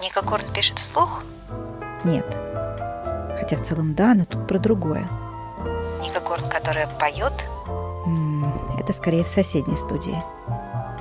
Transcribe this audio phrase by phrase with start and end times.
[0.00, 1.22] Ника Горн пишет вслух?
[2.04, 2.24] Нет.
[3.38, 5.08] Хотя в целом да, но тут про другое.
[6.00, 7.32] Ника Горн, которая поет?
[8.78, 10.22] Это скорее в соседней студии.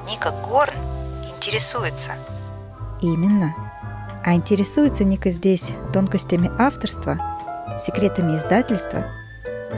[0.09, 0.73] Ника Горн
[1.23, 2.11] интересуется.
[3.01, 3.53] Именно.
[4.25, 7.17] А интересуется Ника здесь тонкостями авторства,
[7.79, 9.05] секретами издательства,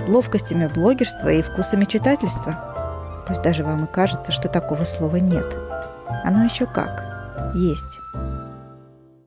[0.07, 3.25] ловкостями блогерства и вкусами читательства.
[3.27, 5.57] Пусть даже вам и кажется, что такого слова нет.
[6.23, 7.03] Оно еще как.
[7.53, 7.99] Есть.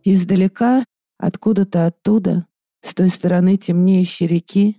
[0.05, 0.85] Издалека,
[1.19, 2.47] откуда-то оттуда,
[2.81, 4.79] с той стороны темнеющей реки,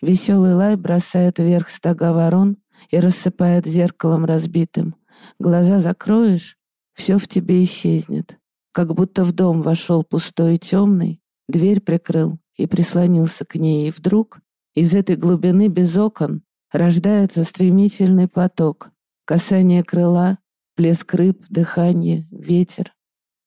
[0.00, 2.56] веселый лай бросает вверх стога ворон
[2.90, 4.94] и рассыпает зеркалом разбитым.
[5.38, 6.56] Глаза закроешь,
[6.94, 8.38] все в тебе исчезнет.
[8.72, 13.90] Как будто в дом вошел пустой и темный, дверь прикрыл и прислонился к ней, и
[13.90, 14.40] вдруг
[14.74, 18.92] из этой глубины без окон рождается стремительный поток,
[19.24, 20.38] касание крыла,
[20.76, 22.92] плеск рыб, дыхание, ветер.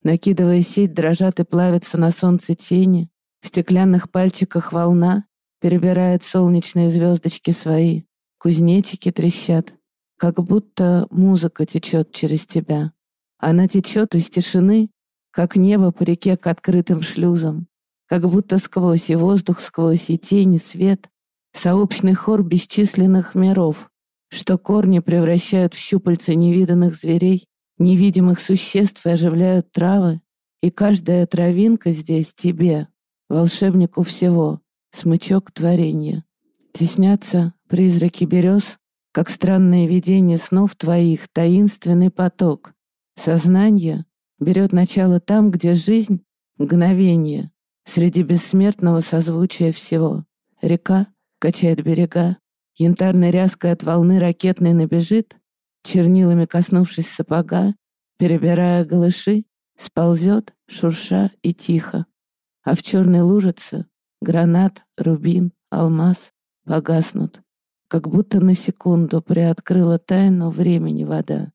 [0.03, 3.09] Накидывая сеть, дрожат и плавятся на солнце тени,
[3.41, 5.25] в стеклянных пальчиках волна
[5.61, 8.03] перебирает солнечные звездочки свои,
[8.37, 9.75] кузнечики трещат,
[10.17, 12.91] как будто музыка течет через тебя.
[13.37, 14.89] Она течет из тишины,
[15.31, 17.67] как небо по реке к открытым шлюзам,
[18.05, 21.09] как будто сквозь и воздух, сквозь и тени, свет,
[21.53, 23.89] сообщный хор бесчисленных миров,
[24.29, 30.21] что корни превращают в щупальца невиданных зверей, невидимых существ и оживляют травы,
[30.61, 32.87] и каждая травинка здесь тебе,
[33.29, 36.23] волшебнику всего, смычок творения.
[36.73, 38.79] Теснятся призраки берез,
[39.11, 42.73] как странное видение снов твоих, таинственный поток.
[43.15, 44.05] Сознание
[44.39, 46.23] берет начало там, где жизнь—
[46.57, 47.51] мгновение,
[47.85, 50.25] среди бессмертного созвучия всего.
[50.61, 51.07] Река
[51.39, 52.37] качает берега,
[52.75, 55.37] янтарной ряской от волны ракетной набежит,
[55.83, 57.73] чернилами коснувшись сапога,
[58.17, 59.45] перебирая голыши,
[59.75, 62.05] сползет, шурша и тихо.
[62.63, 63.85] А в черной лужице
[64.21, 66.31] гранат, рубин, алмаз
[66.65, 67.41] погаснут,
[67.87, 71.51] как будто на секунду приоткрыла тайну времени вода.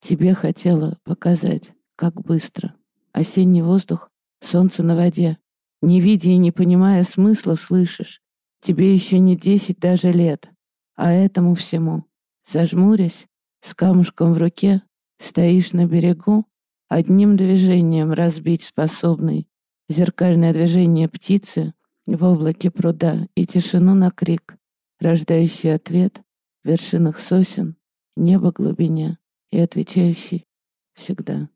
[0.00, 2.74] Тебе хотела показать, как быстро.
[3.12, 5.38] Осенний воздух, солнце на воде.
[5.82, 8.22] Не видя и не понимая смысла, слышишь.
[8.60, 10.50] Тебе еще не десять даже лет.
[10.94, 12.04] А этому всему,
[12.44, 13.26] зажмурясь,
[13.60, 14.82] с камушком в руке,
[15.18, 16.46] стоишь на берегу,
[16.88, 19.48] одним движением разбить способный
[19.88, 21.74] зеркальное движение птицы
[22.06, 24.56] в облаке пруда и тишину на крик,
[25.00, 26.22] рождающий ответ
[26.62, 27.76] в вершинах сосен,
[28.16, 29.18] небо глубине
[29.50, 30.46] и отвечающий
[30.94, 31.48] всегда.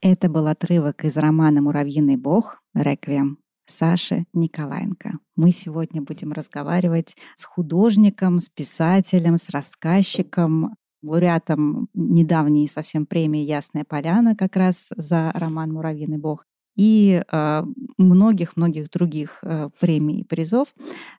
[0.00, 5.18] Это был отрывок из романа «Муравьиный бог» «Реквием» Саши Николаенко.
[5.36, 13.84] Мы сегодня будем разговаривать с художником, с писателем, с рассказчиком, лауреатом недавней совсем премии «Ясная
[13.84, 16.44] поляна» как раз за роман «Муравьиный бог»
[16.76, 17.64] и а,
[17.96, 20.68] многих-многих э, других э, премий и призов.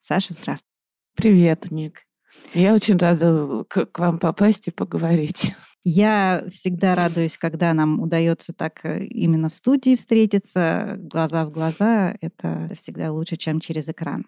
[0.01, 0.69] Саша, здравствуй.
[1.15, 2.08] Привет, Ник.
[2.53, 5.55] Я очень рада к, к вам попасть и поговорить.
[5.83, 12.15] Я всегда радуюсь, когда нам удается так э, именно в студии встретиться, глаза в глаза.
[12.21, 14.25] Это всегда лучше, чем через экран.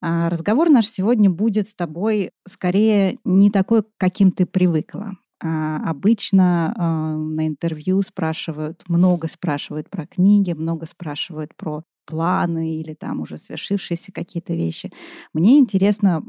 [0.00, 5.16] А, разговор наш сегодня будет с тобой скорее не такой, каким ты привыкла.
[5.42, 12.94] А, обычно а, на интервью спрашивают, много спрашивают про книги, много спрашивают про планы или
[12.94, 14.92] там уже свершившиеся какие-то вещи.
[15.32, 16.22] Мне интересно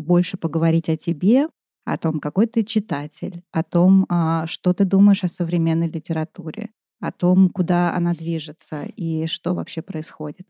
[0.00, 1.48] больше поговорить о тебе,
[1.84, 4.06] о том, какой ты читатель, о том,
[4.46, 10.46] что ты думаешь о современной литературе, о том, куда она движется и что вообще происходит.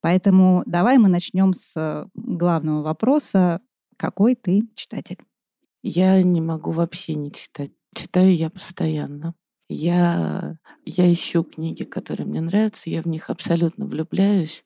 [0.00, 3.60] Поэтому давай мы начнем с главного вопроса.
[3.96, 5.18] Какой ты читатель?
[5.82, 7.70] Я не могу вообще не читать.
[7.94, 9.34] Читаю я постоянно.
[9.68, 14.64] Я, я ищу книги, которые мне нравятся, я в них абсолютно влюбляюсь.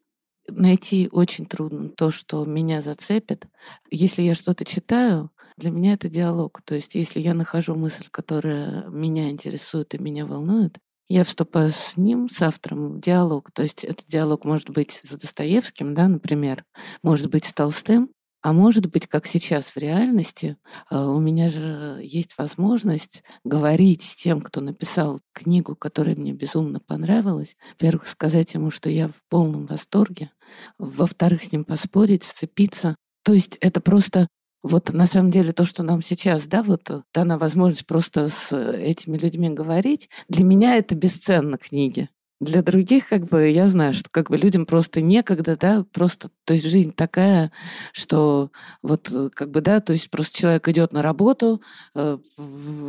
[0.49, 3.47] Найти очень трудно то, что меня зацепит.
[3.91, 6.61] Если я что-то читаю, для меня это диалог.
[6.65, 11.97] То есть если я нахожу мысль, которая меня интересует и меня волнует, я вступаю с
[11.97, 13.51] ним, с автором, в диалог.
[13.53, 16.65] То есть этот диалог может быть с Достоевским, да, например,
[17.03, 18.11] может быть с Толстым,
[18.47, 20.57] а может быть, как сейчас в реальности,
[20.89, 26.79] а, у меня же есть возможность говорить с тем, кто написал книгу, которая мне безумно
[26.79, 27.57] понравилась.
[27.73, 30.31] Во-первых, сказать ему, что я в полном восторге.
[30.79, 32.95] Во-вторых, с ним поспорить, сцепиться.
[33.25, 34.29] То есть это просто
[34.63, 38.57] вот на самом деле то, что нам сейчас, да, вот э, дана возможность просто с
[38.57, 42.11] этими людьми говорить, для меня это бесценно книги.
[42.41, 46.53] Для других, как бы, я знаю, что как бы людям просто некогда, да, просто, то
[46.53, 47.51] есть жизнь такая,
[47.93, 48.51] что
[48.83, 51.63] вот э, как бы, да, то есть просто человек идет на работу,
[51.95, 52.19] э,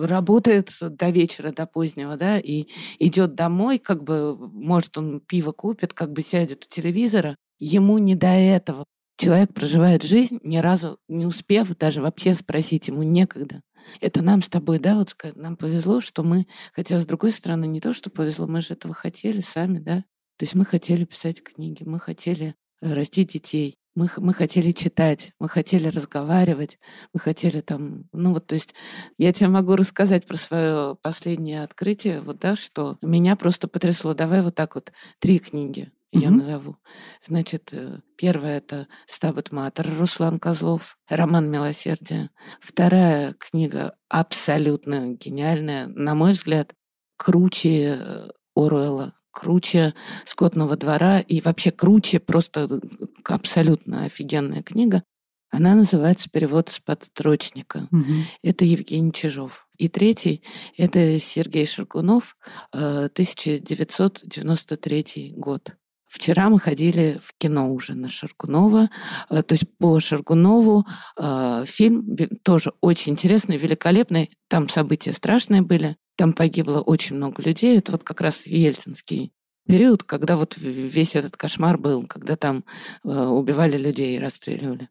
[0.01, 2.65] работает до вечера, до позднего, да, и
[2.99, 8.15] идет домой, как бы, может, он пиво купит, как бы сядет у телевизора, ему не
[8.15, 8.83] до этого.
[9.17, 13.61] Человек проживает жизнь, ни разу не успев даже вообще спросить, ему некогда.
[14.01, 17.79] Это нам с тобой, да, вот нам повезло, что мы, хотя с другой стороны, не
[17.79, 20.03] то, что повезло, мы же этого хотели сами, да.
[20.37, 25.31] То есть мы хотели писать книги, мы хотели э, растить детей, мы, мы хотели читать,
[25.39, 26.77] мы хотели разговаривать,
[27.13, 28.75] мы хотели там, ну вот, то есть
[29.17, 34.13] я тебе могу рассказать про свое последнее открытие, вот, да, что меня просто потрясло.
[34.13, 36.77] Давай вот так вот три книги я назову.
[37.25, 42.29] Значит, э, первая это «Стабат Матер» Руслан Козлов, роман «Милосердие».
[42.61, 46.73] Вторая книга абсолютно гениальная, на мой взгляд,
[47.17, 49.93] круче э, Оруэлла, круче
[50.25, 52.79] «Скотного двора» и вообще круче, просто
[53.25, 55.03] абсолютно офигенная книга.
[55.49, 57.89] Она называется «Перевод с подстрочника».
[57.91, 58.13] Угу.
[58.43, 59.67] Это Евгений Чижов.
[59.77, 60.43] И третий–
[60.77, 62.37] это Сергей Шаргунов,
[62.71, 65.75] 1993 э, год.
[66.07, 68.89] Вчера мы ходили в кино уже на Шаргунова.
[69.29, 70.85] Э, то есть по Шаргунову
[71.17, 74.31] э, фильм тоже очень интересный, великолепный.
[74.47, 75.97] Там события страшные были.
[76.15, 77.77] Там погибло очень много людей.
[77.77, 79.33] Это вот как раз ельцинский
[79.67, 82.63] период, когда вот весь этот кошмар был, когда там
[83.03, 84.89] э, убивали людей и расстреливали.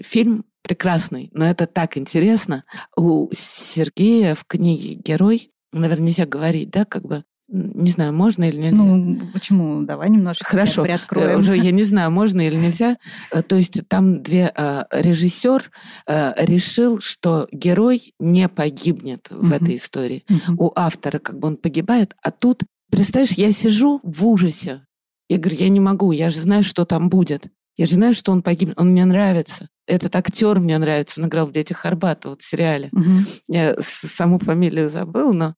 [0.00, 2.64] Фильм прекрасный, но это так интересно.
[2.96, 8.56] У Сергея в книге «Герой» наверное, нельзя говорить, да, как бы не знаю, можно или
[8.56, 8.76] нельзя.
[8.76, 9.82] Ну, почему?
[9.82, 10.82] Давай немножко Хорошо.
[10.82, 11.38] Э, приоткроем.
[11.38, 12.96] Уже я не знаю, можно или нельзя.
[13.30, 15.70] Э, то есть там две э, режиссер
[16.06, 20.24] решил, что герой не погибнет в этой истории.
[20.58, 24.82] У автора как бы он погибает, а тут, представляешь, я сижу в ужасе.
[25.28, 27.48] Я говорю, я не могу, я же знаю, что там будет.
[27.76, 29.68] Я же знаю, что он погибнет, он мне нравится.
[29.86, 32.88] Этот актер мне нравится, он играл в «Детях Арбата», вот в сериале.
[32.92, 33.10] Угу.
[33.48, 35.54] Я саму фамилию забыл, но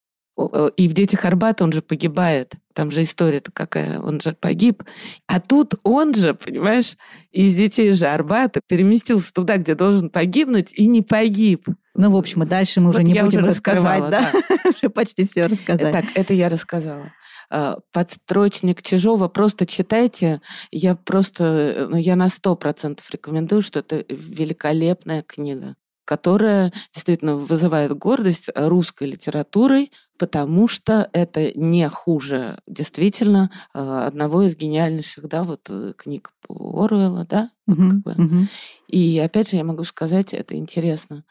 [0.77, 2.55] и в «Детях Арбата» он же погибает.
[2.73, 4.85] Там же история-то какая, он же погиб.
[5.27, 6.97] А тут он же, понимаешь,
[7.33, 11.67] из «Детей же Арбата» переместился туда, где должен погибнуть, и не погиб.
[11.95, 14.33] Ну, в общем, и дальше мы вот уже не будем уже рассказывать, да?
[14.65, 15.93] уже почти все рассказали.
[15.93, 17.13] Так, это я рассказала.
[17.51, 20.41] А, подстрочник Чижова просто читайте.
[20.71, 25.75] Я просто, ну, я на сто процентов рекомендую, что это великолепная книга
[26.09, 34.57] которая действительно вызывает гордость русской литературой, потому что это не хуже действительно а, одного из
[34.57, 37.51] гениальнейших да, вот, э, книг Оруэлла, да?
[37.67, 38.13] Вот uh-huh, как бы.
[38.13, 38.47] uh-huh.
[38.89, 41.25] И опять же я могу сказать, это интересно,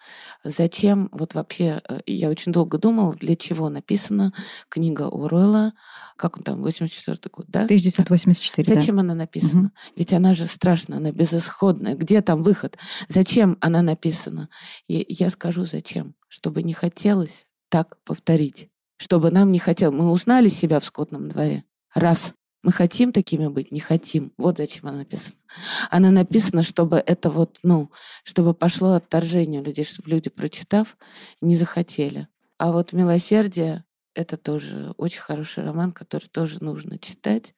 [0.44, 4.34] зачем вот вообще, э, я очень долго думала, для чего написана
[4.70, 5.74] книга Оруэлла,
[6.16, 7.64] как он там, 84 год, да?
[7.64, 9.02] 1984, Зачем да.
[9.02, 9.68] она написана?
[9.68, 9.92] Uh-huh.
[9.96, 11.96] Ведь она же страшная, она безысходная.
[11.96, 12.78] Где там выход?
[13.10, 14.50] Зачем она написана?
[14.88, 16.16] И я скажу, зачем.
[16.30, 18.70] Чтобы не хотелось так повторить.
[18.98, 19.96] Чтобы нам не хотелось.
[19.96, 21.64] Мы узнали себя в скотном дворе.
[21.94, 22.34] Раз.
[22.64, 24.34] Мы хотим такими быть, не хотим.
[24.38, 25.38] Вот зачем она написана.
[25.90, 27.92] Она написана, чтобы это вот, ну,
[28.24, 30.98] чтобы пошло отторжение людей, чтобы люди, прочитав,
[31.40, 32.28] не захотели.
[32.58, 33.86] А вот «Милосердие»—
[34.16, 37.54] это тоже очень хороший роман, который тоже нужно читать,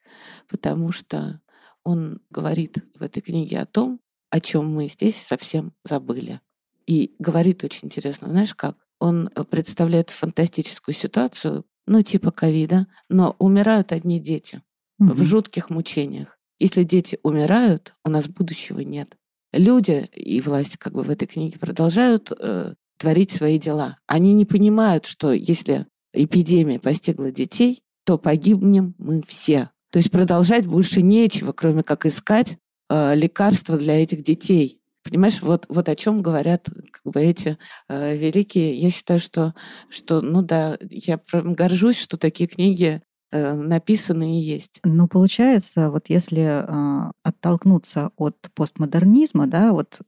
[0.49, 1.41] потому что
[1.83, 6.41] он говорит в этой книге о том, о чем мы здесь совсем забыли.
[6.85, 8.77] И говорит очень интересно, знаешь как?
[8.99, 14.61] Он представляет фантастическую ситуацию, ну, типа ковида, но умирают одни дети
[14.99, 15.13] угу.
[15.13, 16.37] в жутких мучениях.
[16.59, 19.15] Если дети умирают, у нас будущего нет.
[19.53, 23.97] Люди и власть как бы в этой книге продолжают э, творить свои дела.
[24.05, 29.71] Они не понимают, что если эпидемия постигла детей, то погибнем мы все.
[29.91, 32.57] То есть продолжать больше нечего, кроме как искать
[32.89, 34.78] э, лекарства для этих детей.
[35.03, 38.73] Понимаешь, вот, вот о чем говорят как бы, эти э, великие.
[38.73, 39.53] Я считаю, что,
[39.89, 43.01] что, ну да, я горжусь, что такие книги
[43.31, 44.79] э, написаны и есть.
[44.83, 50.01] Ну, получается, вот если э, оттолкнуться от постмодернизма, да, вот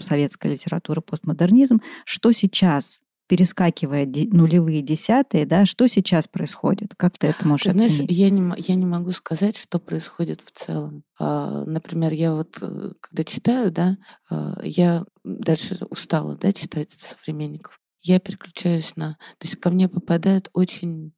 [0.00, 6.94] советская литература, постмодернизм, что сейчас перескакивая нулевые десятые, да, что сейчас происходит?
[6.98, 8.10] Как ты это можешь ты знаешь, оценить?
[8.10, 11.02] Я не, я не могу сказать, что происходит в целом.
[11.18, 13.96] А, например, я вот, э, когда читаю, да,
[14.28, 17.80] а, я дальше устала, да, читать современников.
[18.02, 19.14] Я переключаюсь на...
[19.38, 21.14] То есть ко мне попадают очень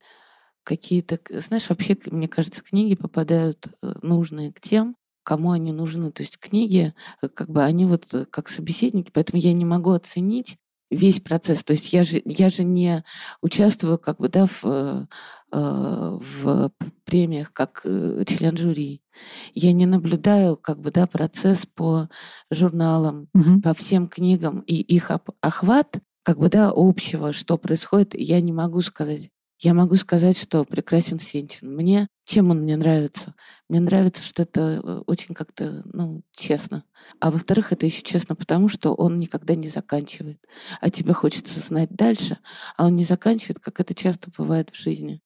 [0.63, 6.13] какие-то, знаешь, вообще, мне кажется, книги попадают э, нужные к тем, кому они нужны.
[6.13, 10.57] То есть книги, э, как бы они вот как собеседники, поэтому я не могу оценить,
[10.91, 11.63] весь процесс.
[11.63, 13.03] То есть я же, я же не
[13.41, 15.05] участвую как бы, да, в, э,
[15.51, 16.71] э, в
[17.05, 19.01] премиях как э, член жюри.
[19.53, 22.09] Я не наблюдаю как бы, да, процесс по
[22.51, 23.61] журналам, Мгм.
[23.61, 25.11] по всем книгам и их
[25.41, 29.29] охват как бы, да, общего, что происходит, я не могу сказать.
[29.59, 31.73] Я могу сказать, что прекрасен Сенчин.
[31.73, 33.35] Мне, чем он мне нравится?
[33.69, 36.83] Мне нравится, что это э, очень как-то, ну, честно.
[37.21, 40.45] А во-вторых, это еще честно потому, что он никогда не заканчивает.
[40.81, 42.37] А тебе хочется знать дальше,
[42.75, 45.21] а он не заканчивает, как это часто бывает в жизни.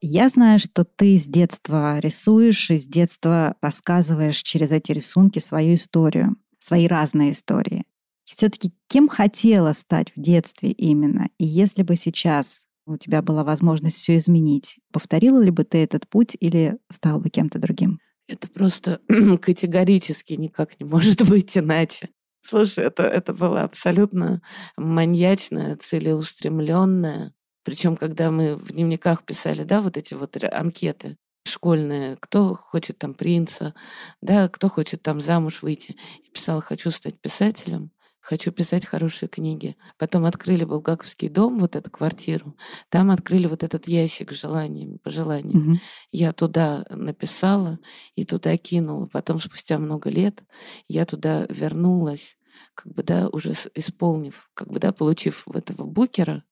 [0.00, 5.76] Я знаю, что ты с детства рисуешь и с детства рассказываешь через эти рисунки свою
[5.76, 7.84] историю, свои разные истории.
[8.26, 11.28] Все-таки кем хотела стать в детстве именно?
[11.38, 16.08] И если бы сейчас у тебя была возможность все изменить, повторила ли бы ты этот
[16.08, 18.00] путь или стал бы кем-то другим?
[18.28, 19.00] Это просто
[19.40, 22.10] категорически никак не может быть иначе.
[22.42, 24.42] Слушай, это, это было абсолютно
[24.76, 27.32] маньячное, целеустремленное.
[27.64, 31.16] Причем, когда мы в дневниках писали, да, вот эти вот анкеты
[31.46, 33.74] школьные, кто хочет там принца,
[34.20, 35.96] да, кто хочет там замуж выйти.
[36.24, 37.90] Я писала, хочу стать писателем,
[38.26, 39.76] хочу писать хорошие книги.
[39.98, 42.56] Потом открыли Булгаковский дом, вот эту квартиру.
[42.88, 45.58] Там открыли вот этот ящик с желаниями, пожеланиями.
[45.58, 45.80] Мгм.
[46.10, 47.78] Я туда написала
[48.16, 49.06] и туда кинула.
[49.06, 50.42] Потом, спустя много лет,
[50.88, 52.36] я туда вернулась,
[52.74, 56.42] как бы, да, уже исполнив, как бы, да, получив этого букера,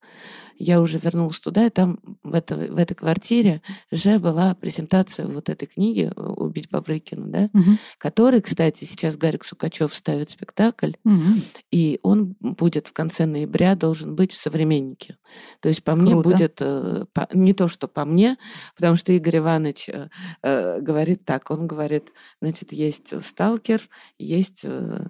[0.56, 5.48] я уже вернулась туда, и там в, это, в этой квартире уже была презентация вот
[5.48, 7.78] этой книги э, «Убить Бабрыкина», да, Мгм.
[7.98, 11.36] который, кстати, сейчас Гарик Сукачев ставит спектакль, Мгм.
[11.70, 15.16] и он будет в конце ноября должен быть в «Современнике».
[15.60, 16.28] То есть по мне Круто.
[16.30, 18.36] будет, э, по- не то, что по мне,
[18.76, 20.08] потому что Игорь Иванович э,
[20.42, 25.06] э, говорит так, он говорит, значит, есть «Сталкер», есть, э,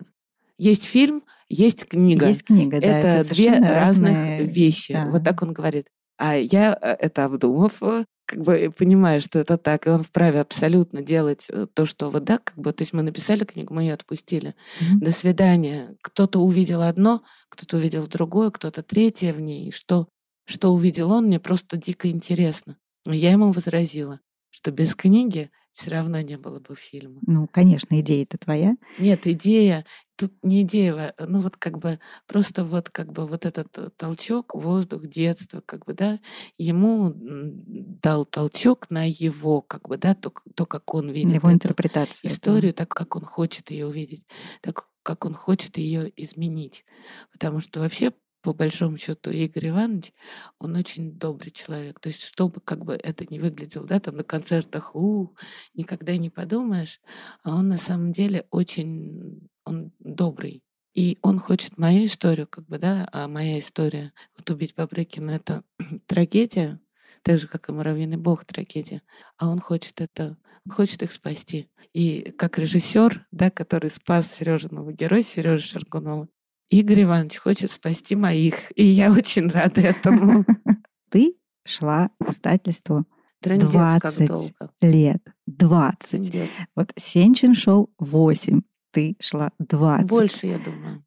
[0.58, 2.28] есть фильм, есть книга.
[2.28, 2.86] Есть книга, да.
[2.86, 4.94] это, две совершенно разных разные- вещи.
[4.94, 5.06] да.
[5.10, 5.86] Вот так он говорит.
[6.16, 10.40] А я, э, это обдумав, э, как бы понимаю, что это так, и он вправе
[10.40, 13.82] абсолютно делать э, то, что вот да, как бы, то есть мы написали книгу, мы
[13.82, 14.54] ее отпустили.
[14.80, 15.00] Мгм.
[15.00, 15.96] До свидания.
[16.02, 19.72] Кто-то увидел одно, кто-то увидел другое, кто-то третье в ней.
[19.72, 20.08] Что,
[20.46, 22.76] что увидел он, мне просто дико интересно.
[23.06, 24.20] Я ему возразила,
[24.50, 27.20] что без книги все равно не было бы фильма.
[27.26, 28.76] Ну, конечно, идея-то твоя.
[28.98, 29.84] Нет, идея,
[30.16, 34.54] тут не идея, ну вот как бы просто вот как бы вот этот э, толчок,
[34.54, 36.20] воздух, детство, как бы, да,
[36.58, 42.30] ему дал толчок на его, как бы, да, то, то как он видит Его интерпретацию.
[42.30, 44.26] историю, так как он хочет ее увидеть,
[44.60, 46.84] так как он хочет ее изменить.
[47.30, 50.12] Потому что вообще, по большому счету, Игорь Иванович,
[50.58, 52.00] он очень добрый человек.
[52.00, 55.36] То есть, чтобы как бы это не выглядело, да, там на концертах, у,
[55.74, 57.00] никогда не подумаешь,
[57.42, 60.62] а он на самом деле очень, он добрый.
[60.94, 65.64] И он хочет мою историю, как бы, да, а моя история, вот убить Бабрыкина, это
[66.06, 66.80] трагедия,
[67.22, 69.02] так же, как и «Муравьиный бог» трагедия.
[69.38, 71.68] А он хочет это, он хочет их спасти.
[71.92, 76.28] И как режиссер, да, который спас Сережиного героя, Сережа Шаргунова,
[76.70, 78.72] Игорь Иванович хочет спасти моих.
[78.76, 80.44] И я очень рада этому.
[81.10, 83.06] Ты шла к издательству
[83.40, 84.70] Трындец, как 20 долго.
[84.80, 85.22] лет.
[85.46, 86.10] 20.
[86.10, 86.48] Трындец.
[86.74, 88.62] Вот Сенчин шел 8,
[88.94, 90.08] ты шла 20.
[90.08, 91.04] Больше, я думаю.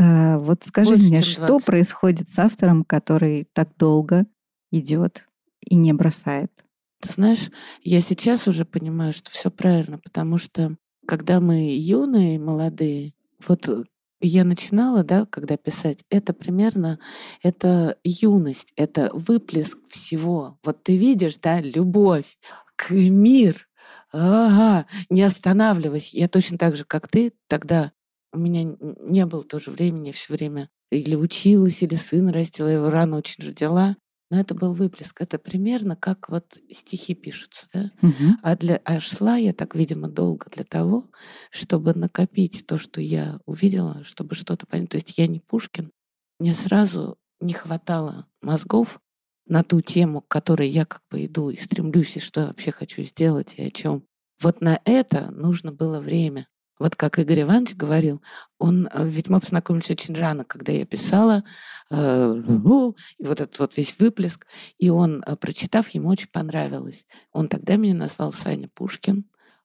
[0.00, 1.66] А, вот скажи Больше, мне, что 20.
[1.66, 4.26] происходит с автором, который так долго
[4.72, 5.28] идет
[5.60, 6.50] и не бросает?
[7.00, 7.50] Ты знаешь,
[7.82, 13.12] я сейчас уже понимаю, что все правильно, потому что когда мы юные, молодые,
[13.46, 13.84] вот э,
[14.20, 16.98] я начинала, да, когда писать, это примерно,
[17.42, 20.58] это юность, это выплеск всего.
[20.64, 22.38] Вот ты видишь, да, любовь,
[22.74, 23.67] к мир,
[24.12, 26.16] ага, не останавливайся.
[26.16, 27.92] Я точно так же, как ты, тогда
[28.32, 32.90] у меня не было тоже времени, все время или училась, или сына растила, я его
[32.90, 33.96] рано очень родила.
[34.30, 35.20] Но это был выплеск.
[35.22, 37.92] Это примерно как вот стихи пишутся, да?
[38.02, 38.38] Мгм.
[38.42, 41.10] А, для, а шла я так, видимо, долго для того,
[41.50, 44.90] чтобы накопить то, что я увидела, чтобы что-то понять.
[44.90, 45.90] То есть я не Пушкин.
[46.38, 49.00] Мне сразу не хватало мозгов
[49.48, 52.70] на ту тему, к которой я как бы иду и стремлюсь, и что я вообще
[52.72, 54.04] хочу сделать, и о чем.
[54.40, 56.46] Вот на это нужно было время.
[56.78, 58.22] Вот как Игорь Иванович говорил,
[58.58, 61.42] он, э, ведь мы познакомились очень рано, когда я писала,
[61.90, 62.34] э,
[63.18, 64.46] и вот этот вот весь выплеск,
[64.78, 67.04] и он, э, прочитав, ему очень понравилось.
[67.32, 69.24] Он тогда меня назвал Саня Пушкин,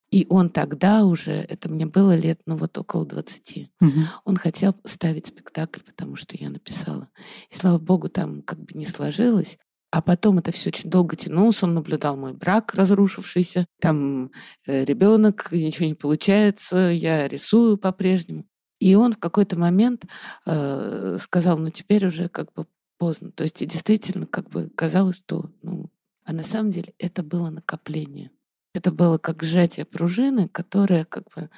[0.10, 4.06] и он тогда уже, это мне было лет, ну вот около 20, Мгм.
[4.26, 7.10] он хотел ставить спектакль, потому что я написала.
[7.50, 9.58] И слава богу, там как бы не сложилось.
[9.94, 11.62] А потом это все очень долго тянулось.
[11.62, 13.68] Он наблюдал мой брак разрушившийся.
[13.80, 14.32] Там
[14.66, 18.48] ребенок, ничего не получается, я рисую по-прежнему.
[18.80, 20.06] И он в какой-то момент
[20.48, 22.66] э, сказал, ну теперь уже как бы
[22.98, 23.32] поздно.
[23.34, 25.92] То есть действительно как бы казалось, что, ну,
[26.24, 28.32] а на самом деле это было накопление.
[28.74, 31.52] Это было как сжатие пружины, которая как бы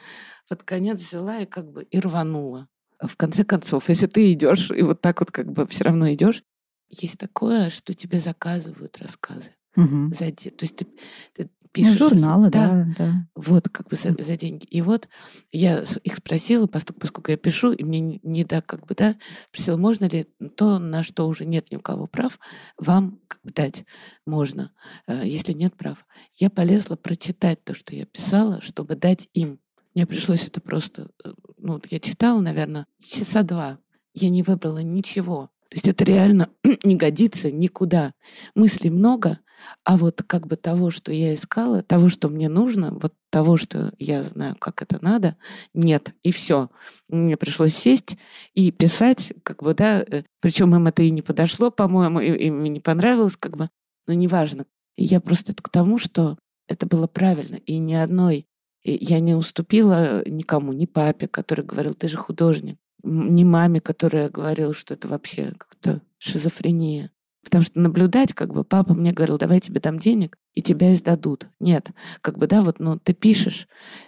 [0.50, 2.68] под конец взяла и как бы и рванула.
[3.00, 6.44] В конце концов, если ты идешь и вот так вот как бы все равно идешь,
[6.89, 9.51] есть такое, что тебе заказывают рассказы.
[9.75, 10.13] Мгм.
[10.13, 10.86] За де- То есть ты,
[11.34, 11.98] ты Ну, пишешь...
[11.98, 13.27] журналы, да, да.
[13.36, 14.63] Вот, как бы за, за деньги.
[14.65, 15.10] И вот
[15.51, 19.15] я их спросила, поскольку, поскольку я пишу, и мне не, не да, как бы, да,
[19.50, 20.24] спросила, можно ли
[20.56, 22.39] то, на что уже нет ни у кого прав,
[22.77, 23.84] вам как бы дать?
[24.25, 24.72] Можно,
[25.08, 26.06] э, если нет прав.
[26.36, 29.60] Я полезла прочитать то, что я писала, чтобы дать им.
[29.94, 33.80] Мне пришлось это просто, э, ну, вот я читала, наверное, часа два.
[34.13, 35.50] Я не выбрала ничего.
[35.69, 36.50] То есть это реально
[36.84, 38.13] не годится никуда.
[38.53, 39.39] Мыслей много,
[39.84, 43.93] а вот как бы того, что я искала, того, что мне нужно, вот того, что
[43.98, 45.38] я знаю, как это надо,
[45.74, 46.13] нет.
[46.24, 46.69] И все.
[47.10, 48.17] Мне пришлось сесть
[48.53, 50.05] и писать, как бы, да,
[50.41, 53.69] причем им это и не подошло, по-моему, им не понравилось, как бы,
[54.07, 54.65] но неважно.
[54.98, 58.48] Я просто к тому, что это было правильно, и ни одной
[58.84, 64.74] я не уступила никому, ни папе, который говорил, ты же художник, ни маме, которая говорила,
[64.74, 67.12] что это вообще как-то шизофрения.
[67.43, 71.47] Потому что наблюдать, как бы, папа мне говорил, давай тебе дам денег, и тебя издадут.
[71.59, 73.67] Нет, как бы, да, вот, ну, ты пишешь,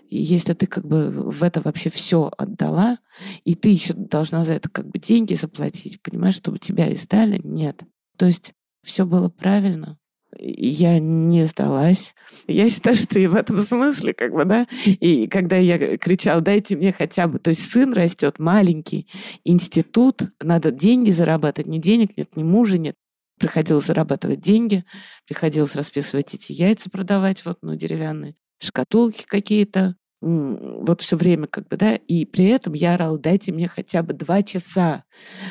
[0.10, 2.98] и если ты как бы в это вообще все отдала,
[3.44, 7.84] и ты еще должна за это как бы деньги заплатить, понимаешь, чтобы тебя издали, нет.
[8.18, 10.00] То есть все было правильно,
[10.38, 12.14] я не сдалась.
[12.48, 16.76] Я считаю, что и в этом смысле, как бы, да, и когда я кричала, дайте
[16.76, 19.08] мне хотя бы, то есть сын растет маленький,
[19.44, 22.96] институт, надо деньги зарабатывать, ни денег нет, ни мужа нет.
[23.40, 24.84] Приходилось зарабатывать деньги,
[25.28, 31.78] приходилось расписывать эти яйца продавать, вот, ну, деревянные, шкатулки какие-то, вот все время как бы,
[31.78, 35.04] да, и при этом я орала, дайте мне хотя бы два часа,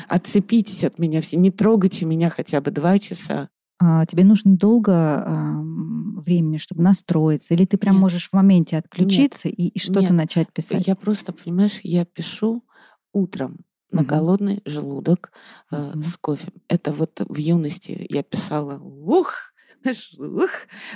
[0.09, 3.49] отцепитесь от меня все, не трогайте меня хотя бы два часа.
[3.79, 7.53] А тебе нужно долго ам, времени, чтобы настроиться?
[7.55, 7.97] Или ты прям Нет.
[7.97, 10.15] можешь в моменте отключиться и, и что-то Нет.
[10.15, 10.87] начать писать?
[10.87, 12.65] Я просто, понимаешь, я пишу
[13.13, 13.59] утром
[13.93, 14.05] на Мгм.
[14.05, 15.31] голодный желудок
[15.71, 16.03] э, Мгм.
[16.03, 16.53] с кофе.
[16.69, 19.53] Это вот в юности я писала, ух,
[19.83, 20.51] знаешь, ух,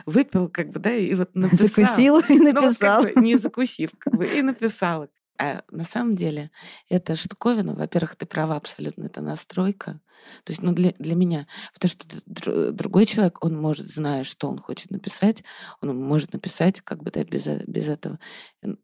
[0.07, 2.09] выпил, как бы, да, и вот написал.
[2.17, 2.81] Закусил и Ну, вот написал.
[2.81, 5.09] как бы не закусив, как бы, и написала.
[5.41, 6.51] А на самом деле
[6.91, 10.01] эта штуковина, во-первых, ты права абсолютно, это настройка.
[10.45, 11.47] То есть, ну, для, для меня.
[11.73, 15.45] Потому что другой человек, он может, зная, что он хочет написать,
[15.81, 18.19] он может написать как бы, да, без, э- без этого.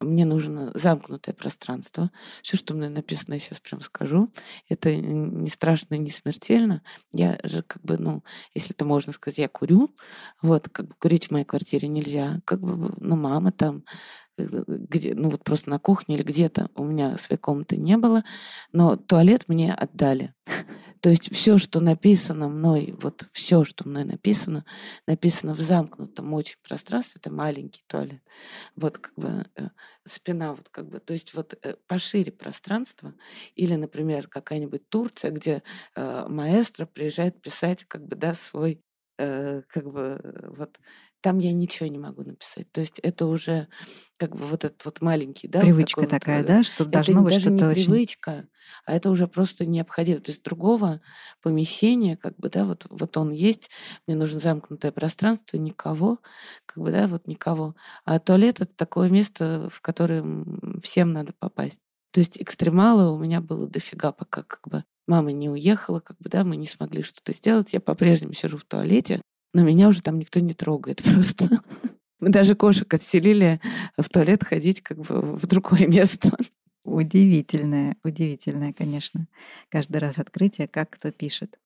[0.00, 2.10] Мне нужно замкнутое пространство.
[2.42, 4.28] Все, что мне написано, я сейчас прям скажу.
[4.70, 6.82] Это не страшно и не смертельно.
[7.12, 9.94] Я же как бы, ну, если это можно сказать, я курю.
[10.40, 12.40] Вот, как бы курить в моей квартире нельзя.
[12.46, 13.84] Как бы, ну, мама там,
[14.36, 18.24] где, ну вот просто на кухне или где-то у меня своей комнаты не было,
[18.72, 20.34] но туалет мне отдали.
[21.00, 24.64] То есть все, что написано мной, вот все, что мной написано,
[25.06, 28.22] написано в замкнутом очень пространстве, это маленький туалет.
[28.74, 29.68] Вот как бы э,
[30.04, 33.14] спина, вот как бы, то есть вот э, пошире пространство,
[33.54, 35.62] или, например, какая-нибудь Турция, где
[35.94, 38.80] э, маэстро приезжает писать как бы, да, свой
[39.18, 40.78] э, как бы э, вот
[41.26, 42.70] там я ничего не могу написать.
[42.70, 43.66] То есть это уже
[44.16, 46.92] как бы вот этот вот маленький, да, вот Привычка вот, такая, э, да, что это
[46.92, 47.84] должно быть даже не что-то очень...
[47.84, 48.48] привычка,
[48.84, 50.20] а это уже просто необходимо.
[50.20, 51.00] То есть другого
[51.42, 53.70] помещения, как бы, да, вот, вот он есть,
[54.06, 56.20] мне нужно замкнутое пространство, никого,
[56.64, 57.74] как бы, да, вот никого.
[58.04, 60.24] А туалет это такое место, в которое
[60.80, 61.80] всем надо попасть.
[62.12, 66.30] То есть экстремала у меня было дофига, пока как бы мама не уехала, как бы,
[66.30, 67.72] да, мы не смогли что-то сделать.
[67.72, 71.48] Я по-прежнему сижу в туалете, но меня уже там никто не трогает просто.
[72.20, 73.60] Мы даже кошек отселили
[73.98, 76.36] в туалет ходить как бы в другое место.
[76.84, 79.26] Удивительное, удивительное, конечно.
[79.68, 81.58] Каждый раз открытие, как кто пишет.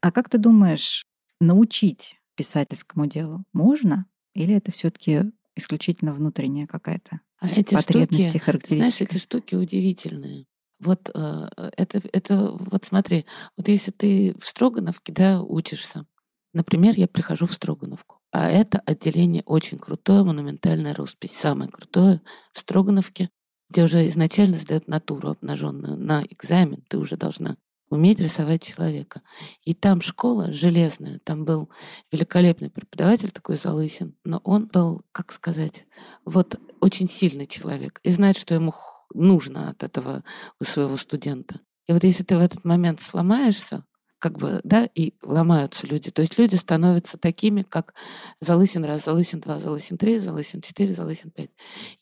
[0.00, 1.06] А как ты думаешь,
[1.40, 4.06] научить писательскому делу можно?
[4.34, 9.04] Или это все-таки исключительно внутренняя какая-то А эти потребность и штуки, знаешь, характеристика?
[9.04, 10.46] эти штуки удивительные.
[10.84, 13.24] Вот э, это, это, вот смотри,
[13.56, 16.06] вот если ты в Строгановке, да, учишься,
[16.52, 22.20] например, я прихожу в Строгановку, а это отделение очень крутое, монументальная роспись, самое крутое
[22.52, 23.30] в Строгановке,
[23.70, 27.56] где уже изначально сдают натуру обнаженную на экзамен, ты уже должна
[27.92, 29.20] уметь рисовать человека.
[29.64, 31.68] И там школа железная, там был
[32.10, 35.84] великолепный преподаватель такой Залысин, но он был, как сказать,
[36.24, 38.72] вот очень сильный человек и знает, что ему
[39.14, 40.24] нужно от этого
[40.60, 41.60] у своего студента.
[41.86, 43.84] И вот если ты в этот момент сломаешься,
[44.18, 46.12] как бы, да, и ломаются люди.
[46.12, 47.92] То есть люди становятся такими, как
[48.38, 51.50] Залысин раз, Залысин два, Залысин три, Залысин четыре, Залысин пять.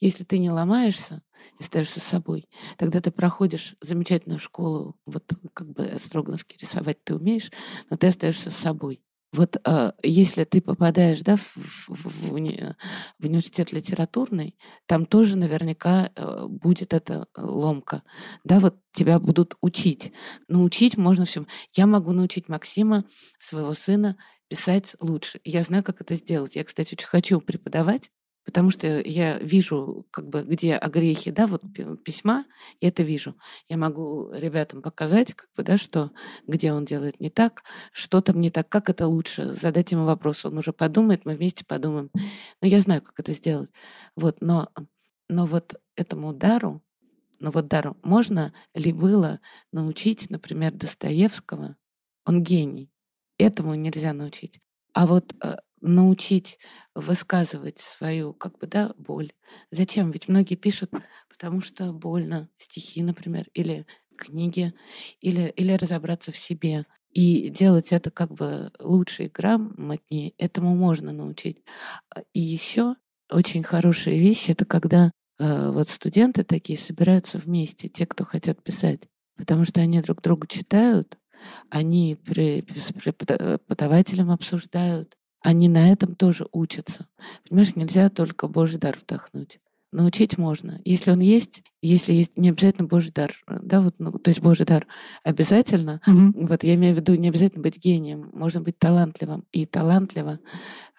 [0.00, 1.22] Если ты не ломаешься,
[1.58, 2.48] и остаешься собой.
[2.76, 7.50] Тогда ты проходишь замечательную школу, вот как бы Строгановки рисовать ты умеешь,
[7.88, 9.02] но ты остаешься с собой.
[9.32, 11.56] Вот э, если ты попадаешь да, в,
[11.88, 12.74] в, уни,
[13.18, 18.02] в университет литературный, там тоже наверняка э, будет эта ломка.
[18.42, 20.12] Да, вот тебя будут учить.
[20.48, 21.46] Научить можно всем.
[21.76, 23.04] Я могу научить Максима,
[23.38, 24.16] своего сына,
[24.48, 25.40] писать лучше.
[25.44, 26.56] Я знаю, как это сделать.
[26.56, 28.10] Я, кстати, очень хочу преподавать,
[28.44, 31.62] потому что я вижу, как бы, где огрехи, да, вот
[32.04, 32.44] письма,
[32.80, 33.36] я это вижу.
[33.68, 36.10] Я могу ребятам показать, как бы, да, что,
[36.46, 40.44] где он делает не так, что там не так, как это лучше, задать ему вопрос.
[40.44, 42.10] Он уже подумает, мы вместе подумаем.
[42.60, 43.70] Но я знаю, как это сделать.
[44.16, 44.70] Вот, но,
[45.28, 46.82] но вот этому дару,
[47.38, 49.40] но вот дару можно ли было
[49.72, 51.76] научить, например, Достоевского,
[52.24, 52.90] он гений,
[53.38, 54.60] этому нельзя научить.
[54.92, 56.58] А вот э, научить
[56.94, 59.32] высказывать свою, как бы, да, боль.
[59.70, 60.10] Зачем?
[60.10, 60.90] Ведь многие пишут,
[61.28, 64.74] потому что больно, стихи, например, или книги,
[65.20, 66.86] или, или разобраться в себе.
[67.12, 71.62] И делать это как бы лучше и грамотнее, этому можно научить.
[72.14, 72.94] А, и еще
[73.30, 79.00] очень хорошая вещь— это когда э, вот студенты такие собираются вместе, те, кто хотят писать,
[79.36, 81.18] потому что они друг друга читают,
[81.70, 87.06] они при, с преподавателем обсуждают, они на этом тоже учатся.
[87.48, 89.60] Понимаешь, нельзя только Божий дар вдохнуть.
[89.92, 90.80] Научить можно.
[90.84, 94.64] Если он есть, если есть не обязательно Божий дар, да, вот, ну, то есть Божий
[94.64, 94.86] дар
[95.24, 96.46] обязательно, mm-hmm.
[96.46, 100.38] вот я имею в виду не обязательно быть гением, можно быть талантливым и талантливо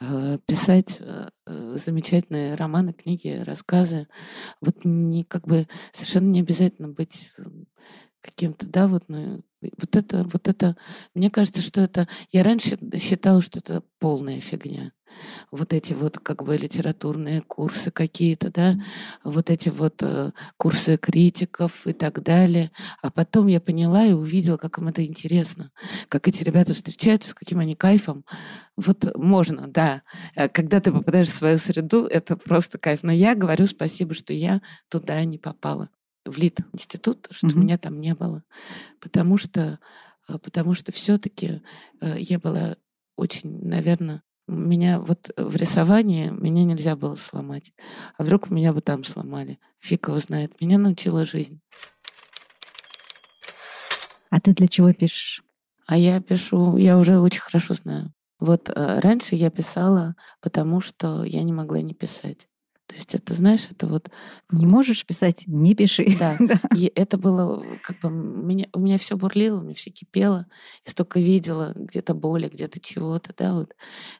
[0.01, 4.09] э, писать э, э замечательные романы, книги, рассказы.
[4.59, 7.33] Вот не как бы совершенно не обязательно быть
[8.21, 10.75] каким-то, да, вот, ну, вот это, вот это,
[11.13, 14.91] мне кажется, что это, я раньше считала, что это полная фигня.
[15.51, 18.79] Вот эти вот как бы литературные курсы какие-то, да,
[19.25, 22.71] вот эти вот э, курсы критиков и так далее.
[23.01, 25.71] А потом я поняла и увидела, как им это интересно,
[26.07, 28.25] как эти ребята встречаются, с каким они кайфом.
[28.77, 30.01] Вот можно, да.
[30.35, 33.03] Э, когда ты попадаешь в свою среду, это просто кайф.
[33.03, 35.89] Но я говорю спасибо, что я туда не попала
[36.25, 37.57] в Лит-институт, что mm-hmm.
[37.57, 38.43] меня там не было.
[38.99, 39.79] Потому что,
[40.27, 41.61] э, потому что все-таки
[42.01, 42.77] э, я была
[43.15, 47.73] очень, наверное, меня вот в рисовании меня нельзя было сломать.
[48.17, 49.59] А вдруг меня бы там сломали?
[49.79, 50.59] Фиг его знает.
[50.59, 51.61] Меня научила жизнь.
[54.29, 55.43] А ты для чего пишешь?
[55.87, 58.13] А я пишу, я уже очень хорошо знаю.
[58.39, 62.47] Вот э, раньше я писала, потому что я не могла не писать.
[62.91, 64.09] То есть это, знаешь, это вот...
[64.51, 66.05] Не можешь писать, не пиши.
[66.19, 66.35] Да.
[66.75, 68.09] И это было как бы...
[68.09, 70.45] Меня, у меня все бурлило, у меня все кипело.
[70.85, 73.73] И столько видела где-то боли, где-то чего-то, да, вот.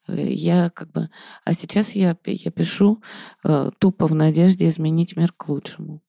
[0.07, 1.09] Э, я как бы...
[1.43, 3.03] А сейчас я, я пишу
[3.43, 6.01] э, тупо в надежде изменить мир к лучшему.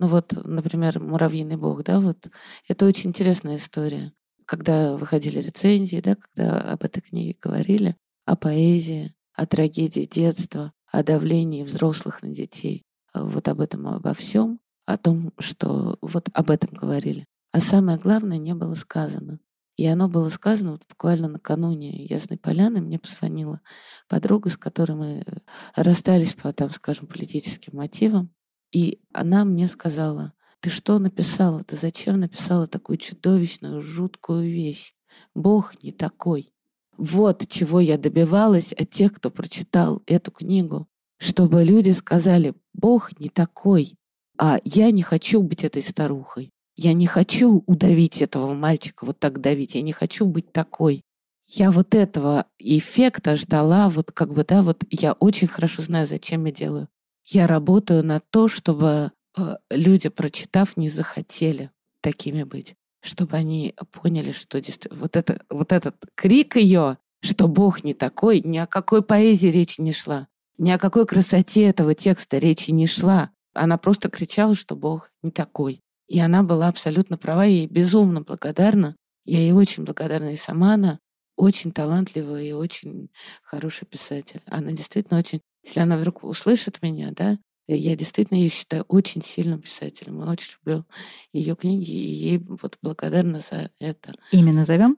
[0.00, 2.30] Ну вот, например, «Муравьиный бог», да, вот.
[2.66, 4.12] Это очень интересная история.
[4.44, 11.02] Когда выходили рецензии, да, когда об этой книге говорили, о поэзии, о трагедии детства, о
[11.02, 16.50] давлении взрослых на детей, а вот об этом, обо всем, о том, что вот об
[16.50, 17.26] этом говорили.
[17.52, 19.40] А самое главное не было сказано.
[19.76, 22.80] И оно было сказано вот буквально накануне Ясной Поляны.
[22.80, 23.60] Мне позвонила
[24.08, 25.38] подруга, с которой мы э,
[25.76, 28.34] расстались по, там, скажем, политическим мотивам.
[28.72, 31.62] И она мне сказала, ты что написала?
[31.62, 34.94] Ты зачем написала такую чудовищную, жуткую вещь?
[35.34, 36.52] Бог не такой.
[36.98, 40.88] Вот чего я добивалась от тех, кто прочитал эту книгу.
[41.20, 43.94] Чтобы люди сказали, Бог не такой,
[44.36, 46.50] а я не хочу быть этой старухой.
[46.76, 49.76] Я не хочу удавить этого мальчика, вот так давить.
[49.76, 51.02] Я не хочу быть такой.
[51.48, 56.44] Я вот этого эффекта ждала, вот как бы, да, вот я очень хорошо знаю, зачем
[56.44, 56.88] я делаю.
[57.24, 64.32] Я работаю на то, чтобы э, люди, прочитав, не захотели такими быть чтобы они поняли,
[64.32, 69.48] что вот, это, вот этот крик ее, что Бог не такой, ни о какой поэзии
[69.48, 73.30] речи не шла, ни о какой красоте этого текста речи не шла.
[73.54, 75.80] Она просто кричала, что Бог не такой.
[76.08, 78.96] И она была абсолютно права, ей безумно благодарна.
[79.24, 80.32] Я ей очень благодарна.
[80.32, 80.98] И сама она
[81.36, 83.10] очень талантливая и очень
[83.42, 84.40] хороший писатель.
[84.46, 85.40] Она действительно очень...
[85.62, 87.36] Если она вдруг услышит меня, да,
[87.76, 90.20] я действительно ее считаю очень сильным писателем.
[90.20, 90.86] Я очень люблю
[91.34, 94.14] ее книги, и ей вот благодарна за это.
[94.32, 94.96] Имя назовем?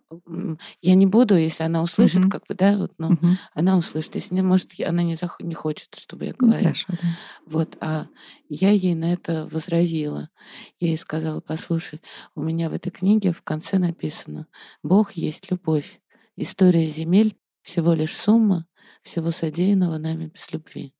[0.80, 2.30] Я не буду, если она услышит, угу.
[2.30, 3.26] как бы, да, вот, но угу.
[3.54, 4.14] она услышит.
[4.14, 5.40] Если не, может, она не, зах...
[5.40, 6.62] не хочет, чтобы я говорила.
[6.62, 7.08] Хорошо, да.
[7.44, 8.06] Вот, а
[8.48, 10.30] я ей на это возразила.
[10.78, 12.00] Я ей сказала, послушай,
[12.36, 14.46] у меня в этой книге в конце написано
[14.84, 16.00] «Бог есть любовь.
[16.36, 18.66] История земель всего лишь сумма
[19.02, 20.94] всего содеянного нами без любви».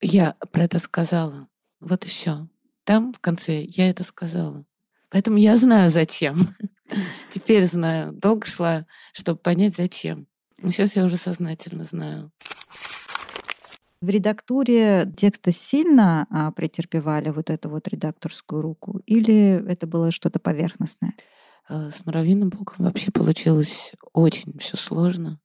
[0.00, 1.48] Я про это сказала.
[1.80, 2.48] Вот и все.
[2.84, 4.64] там в конце я это сказала.
[5.10, 6.56] Поэтому я знаю, зачем.
[7.30, 8.12] Теперь знаю.
[8.12, 10.26] Долго шла, чтобы понять, зачем.
[10.60, 12.32] Но сейчас я уже сознательно знаю.
[14.00, 19.00] В редактуре текста сильно а, претерпевали вот эту вот редакторскую руку?
[19.06, 21.14] Или это было что-то поверхностное?
[21.68, 25.40] А, с «Муравьиным боком» вообще получилось очень все сложно.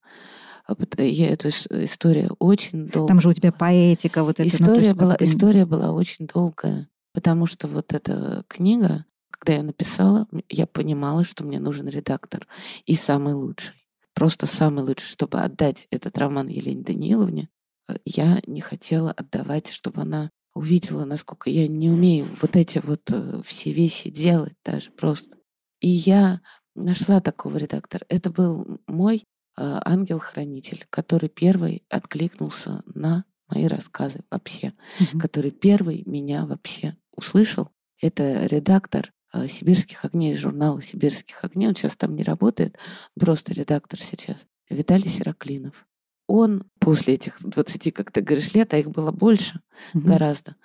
[0.98, 3.08] Я эту история очень долго...
[3.08, 4.44] Там же у тебя поэтика вот эта.
[4.44, 9.64] Ну, история, ну, была, история была очень долгая, потому что вот эта книга, когда я
[9.64, 12.48] написала, я понимала, что мне нужен редактор.
[12.86, 13.76] И самый лучший.
[14.14, 17.50] Просто самый лучший, чтобы отдать этот роман Елене Даниловне.
[17.90, 23.02] Э, я не хотела отдавать, чтобы она увидела, насколько я не умею вот эти вот
[23.12, 25.38] э, все вещи делать даже просто.
[25.82, 26.42] И я
[26.76, 28.06] нашла такого редактора.
[28.08, 29.26] Это был мой
[29.58, 35.20] ангел-хранитель, который первый откликнулся на мои рассказы вообще, mm-hmm.
[35.20, 37.70] который первый меня вообще услышал.
[38.02, 41.68] Это редактор э, «Сибирских огней», журнала «Сибирских огней».
[41.68, 42.78] Он сейчас там не работает,
[43.20, 44.46] просто редактор сейчас.
[44.70, 45.86] Виталий Сероклинов
[46.28, 49.62] он после этих 20, как ты говоришь, лет, а их было больше
[49.94, 50.02] mm-hmm.
[50.02, 50.56] гораздо,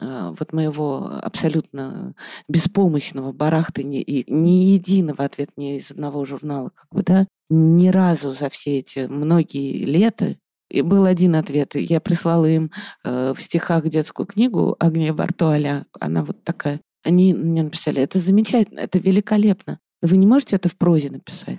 [0.00, 2.14] а, вот моего абсолютно
[2.48, 7.88] беспомощного барахта ни, и ни единого ответа ни из одного журнала, как бы, да, ни
[7.88, 10.36] разу за все эти многие лета
[10.70, 11.74] и был один ответ.
[11.74, 12.70] Я прислала им
[13.04, 15.86] э, в стихах детскую книгу Агния Бартуаля.
[16.00, 16.80] Она вот такая.
[17.04, 19.78] Они мне написали, это замечательно, это великолепно.
[20.02, 21.58] Но вы не можете это в прозе написать.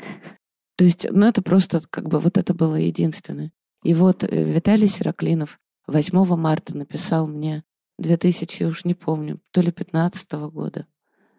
[0.75, 3.51] То есть, ну, это просто как бы вот это было единственное.
[3.83, 7.63] И вот э, Виталий Сероклинов 8 марта написал мне
[7.99, 10.87] 2000, уж не помню, то ли 15 -го года.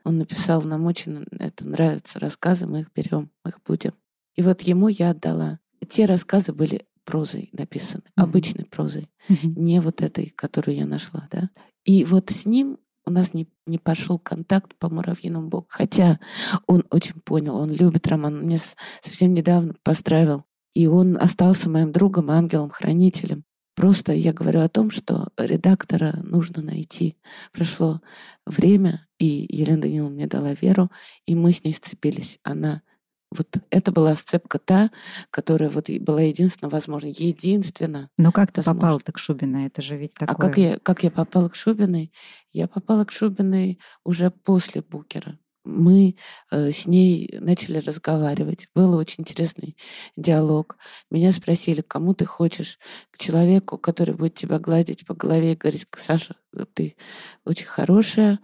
[0.05, 3.93] Он написал, нам очень это нравятся рассказы, мы их берем, мы их будем.
[4.37, 5.59] И вот ему я отдала.
[5.89, 8.23] Те рассказы были прозой написаны, mm-hmm.
[8.23, 9.53] обычной прозой, mm-hmm.
[9.57, 11.51] не вот этой, которую я нашла, да.
[11.85, 15.69] И вот с ним у нас не, не пошел контакт по муравьиному боку.
[15.71, 16.19] Хотя
[16.67, 18.35] он очень понял, он любит роман.
[18.35, 18.59] Он мне
[19.01, 20.45] совсем недавно поздравил.
[20.75, 23.45] И он остался моим другом, ангелом-хранителем.
[23.77, 27.17] Просто я говорю о том, что редактора нужно найти.
[27.53, 28.01] Прошло
[28.47, 30.91] время, и Елена Даниловна мне дала веру,
[31.27, 32.39] и мы с ней сцепились.
[32.43, 32.83] Она
[33.31, 34.91] вот это была сцепка та,
[35.31, 37.09] которая вот была единственная возможно.
[37.09, 38.09] Единственно.
[38.17, 38.81] Но как ты возможно.
[38.81, 39.67] попала к Шубиной?
[39.67, 40.35] Это же ведь такое...
[40.35, 42.13] А как я, как я попала к Шубиной?
[42.53, 45.39] Я попала к Шубиной уже после Букера.
[45.65, 46.17] Мы
[46.53, 48.69] э, с ней начали разговаривать.
[48.75, 49.77] Был очень интересный
[50.17, 50.77] диалог.
[51.11, 52.79] Меня спросили, кому ты хочешь?
[53.11, 56.37] К человеку, который будет тебя гладить по голове и говорить, Саша,
[56.75, 56.97] ты
[57.45, 58.39] очень хорошая.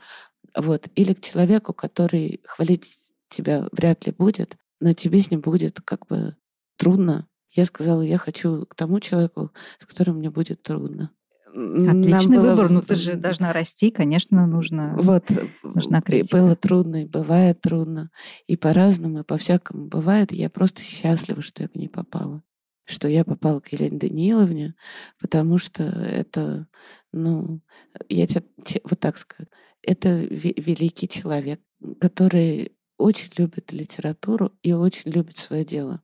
[0.57, 0.89] Вот.
[0.97, 2.97] Или к человеку, который хвалить
[3.29, 6.37] тебя вряд ли будет, но тебе с ним будет как бы
[6.77, 7.29] трудно.
[7.53, 11.11] Я сказала, я хочу к тому человеку, с которым мне будет трудно.
[11.47, 12.51] Отличный было...
[12.51, 12.71] выбор.
[12.71, 15.31] Ну, ты же должна расти, конечно, нужно вот,
[15.63, 16.39] нужна критика.
[16.39, 18.11] Было трудно, и бывает трудно.
[18.47, 20.33] И по-разному, и по-всякому бывает.
[20.33, 22.43] Я просто счастлива, что я к ней попала.
[22.85, 24.75] Что я попала к Елене Даниловне,
[25.21, 26.67] потому что это,
[27.13, 27.61] ну,
[28.09, 28.45] я тебе
[28.83, 29.49] вот так скажу,
[29.83, 31.61] это великий человек,
[32.01, 36.01] который очень любит литературу и очень любит свое дело.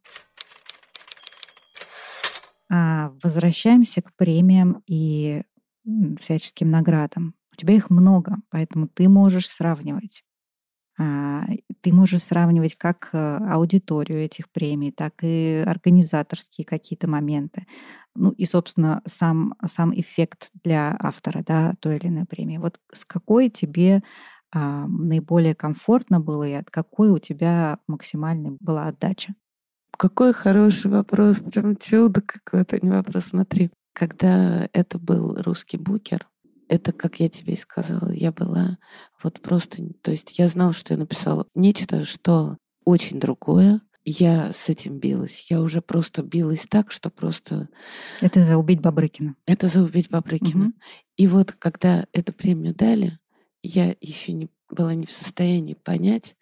[2.70, 5.42] А, возвращаемся к премиям и
[6.20, 7.34] всяческим наградам.
[7.52, 10.22] У тебя их много, поэтому ты можешь сравнивать.
[10.98, 11.44] А,
[11.80, 17.66] ты можешь сравнивать как э, аудиторию этих премий, так и организаторские какие-то моменты.
[18.16, 22.58] Ну и, собственно, сам, сам эффект для автора да, той или иной премии.
[22.58, 24.02] Вот с какой тебе
[24.52, 29.34] а, наиболее комфортно было и от какой у тебя максимальной была отдача?
[29.96, 33.26] Какой хороший вопрос, прям чудо какое-то, не вопрос.
[33.26, 36.28] Смотри, когда это был русский букер,
[36.68, 38.78] это, как я тебе и сказала, я была
[39.22, 39.82] вот просто...
[40.02, 43.80] То есть я знала, что я написала нечто, что очень другое.
[44.04, 45.46] Я с этим билась.
[45.50, 47.68] Я уже просто билась так, что просто...
[48.20, 49.34] Это за убить Бабрыкина.
[49.46, 50.66] Это за убить Бабрыкина.
[50.66, 50.72] Угу.
[51.16, 53.18] И вот когда эту премию дали,
[53.62, 56.36] я еще не была не в состоянии понять,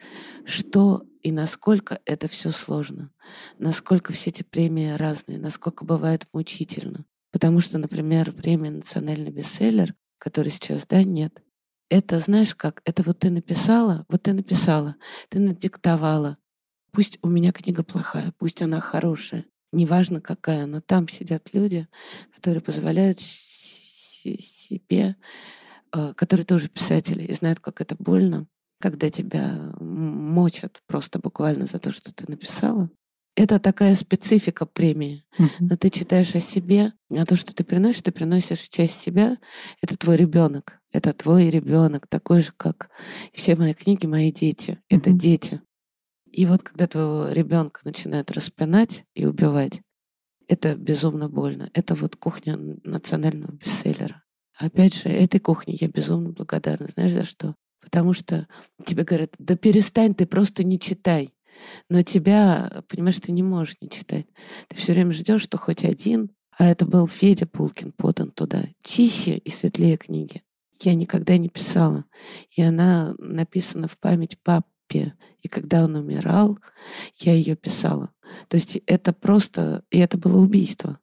[0.45, 3.13] что и насколько это все сложно,
[3.59, 7.05] насколько все эти премии разные, насколько бывает мучительно.
[7.33, 11.43] Потому что, например, премия «Национальный бестселлер», который сейчас, да, нет,
[11.89, 14.97] это, знаешь как, это вот ты написала, вот ты написала,
[15.29, 16.39] ты надиктовала.
[16.91, 21.87] Пусть у меня книга плохая, пусть она хорошая, неважно какая, но там сидят люди,
[22.35, 25.17] которые позволяют себе
[26.17, 28.47] которые тоже писатели и знают, как это больно,
[28.81, 32.91] когда тебя мочат просто буквально за то, что ты написала.
[33.37, 35.25] это такая специфика премии.
[35.61, 39.37] Но ты читаешь о себе, а то, что ты приносишь, ты приносишь часть себя.
[39.83, 40.81] Это твой ребенок.
[40.91, 42.89] Это твой ребенок, такой же, как
[43.35, 44.81] все мои книги, мои дети.
[44.89, 45.61] Это дети.
[46.31, 49.83] И вот когда твоего ребенка начинают распинать и убивать,
[50.49, 51.71] это безумно больно.
[51.75, 54.23] Это вот кухня национального бестселлера.
[54.59, 56.89] Опять же, этой кухне я безумно благодарна.
[56.89, 57.55] Знаешь за что?
[57.81, 58.49] Потому что
[58.85, 61.33] тебе говорят, да перестань, ты просто не читай.
[61.89, 64.27] Но тебя, понимаешь, ты не можешь не читать.
[64.69, 69.37] Ты все время ждешь, что хоть один, а это был Федя Пулкин подан туда, чище
[69.37, 70.43] и светлее книги.
[70.81, 72.05] Я никогда не писала.
[72.51, 75.15] И она написана в память папе.
[75.43, 76.59] И когда он умирал,
[77.17, 78.11] я ее писала.
[78.49, 80.99] То есть это просто, и это было убийство.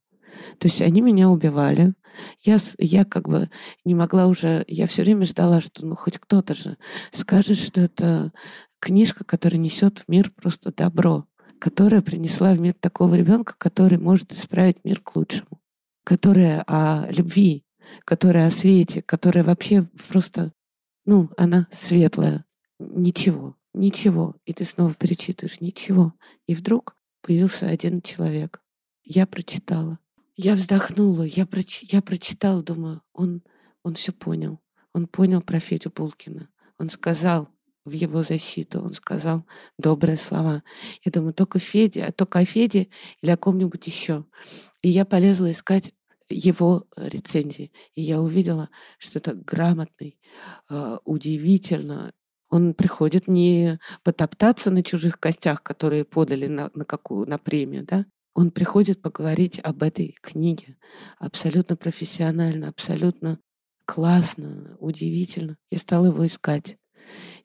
[0.59, 1.93] То есть они меня убивали.
[2.41, 3.49] Я, я как бы
[3.85, 6.77] не могла уже, я все время ждала, что ну хоть кто-то же
[7.11, 8.31] скажет, что это
[8.79, 11.25] книжка, которая несет в мир просто добро,
[11.59, 15.61] которая принесла в мир такого ребенка, который может исправить мир к лучшему,
[16.03, 17.65] которая о любви,
[18.05, 20.51] которая о свете, которая вообще просто,
[21.05, 22.45] ну, она светлая.
[22.79, 24.35] Ничего, ничего.
[24.45, 26.13] И ты снова перечитываешь, ничего.
[26.47, 28.61] И вдруг появился один человек.
[29.03, 29.99] Я прочитала.
[30.35, 31.83] Я вздохнула, я, проч...
[31.83, 33.43] я прочитала, думаю, он,
[33.83, 34.59] он все понял.
[34.93, 36.49] Он понял про Федю Булкина.
[36.79, 37.49] Он сказал
[37.85, 39.45] в его защиту, он сказал
[39.77, 40.63] добрые слова.
[41.03, 42.89] Я думаю, только Федя, только о Феде
[43.21, 44.25] или о ком-нибудь еще.
[44.81, 45.93] И я полезла искать
[46.29, 47.71] его рецензии.
[47.93, 50.17] И я увидела, что это грамотный,
[50.69, 52.13] э, удивительно.
[52.49, 58.05] Он приходит не потоптаться на чужих костях, которые подали на, на какую на премию, да,
[58.33, 60.77] он приходит поговорить об этой книге
[61.19, 63.39] абсолютно профессионально, абсолютно
[63.85, 65.57] классно, удивительно.
[65.71, 66.77] Я стала его искать.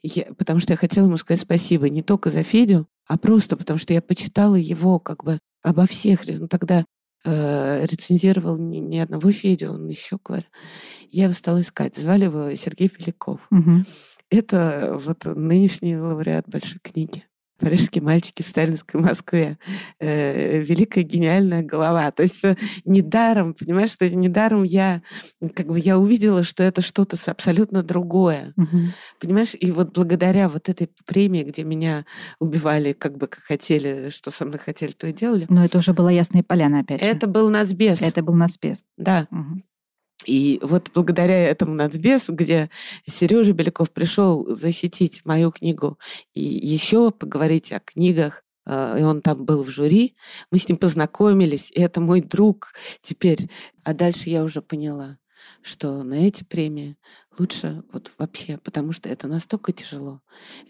[0.02, 3.78] Я- потому что я хотела ему сказать спасибо не только за Федю, а просто потому
[3.78, 6.26] что я почитала его как бы обо всех.
[6.26, 6.84] Ну, тогда
[7.24, 10.48] э, рецензировал не, не одного Федю, он еще говорил.
[11.10, 11.96] Я его стала искать.
[11.96, 13.46] Звали его Сергей Филяков.
[13.50, 13.84] Мгм.
[14.30, 17.24] Это вот нынешний лауреат большой книги.
[17.58, 19.58] Парижские мальчики в сталинской Москве.
[19.98, 22.10] Э, великая гениальная голова.
[22.10, 25.02] То есть э, недаром, понимаешь, что недаром я
[25.54, 28.52] как бы я увидела, что это что-то абсолютно другое.
[28.56, 28.92] Мгм.
[29.20, 32.04] Понимаешь, и вот благодаря вот этой премии, где меня
[32.38, 35.92] убивали как бы как хотели, что со мной хотели, то и делали, Но это уже
[35.92, 37.06] была ясная поляна, опять же.
[37.06, 38.00] это был нацбес.
[38.02, 38.84] Это был наспес.
[38.96, 39.26] Да.
[39.30, 39.64] Мгм.
[40.26, 42.70] И вот благодаря этому нацбесу, где
[43.06, 45.98] Сережа Беляков пришел защитить мою книгу
[46.34, 50.16] и еще поговорить о книгах, э, и он там был в жюри,
[50.50, 53.48] мы с ним познакомились, и это мой друг теперь.
[53.84, 55.18] А дальше я уже поняла,
[55.62, 56.96] что на эти премии
[57.38, 60.20] лучше вот вообще, потому что это настолько тяжело,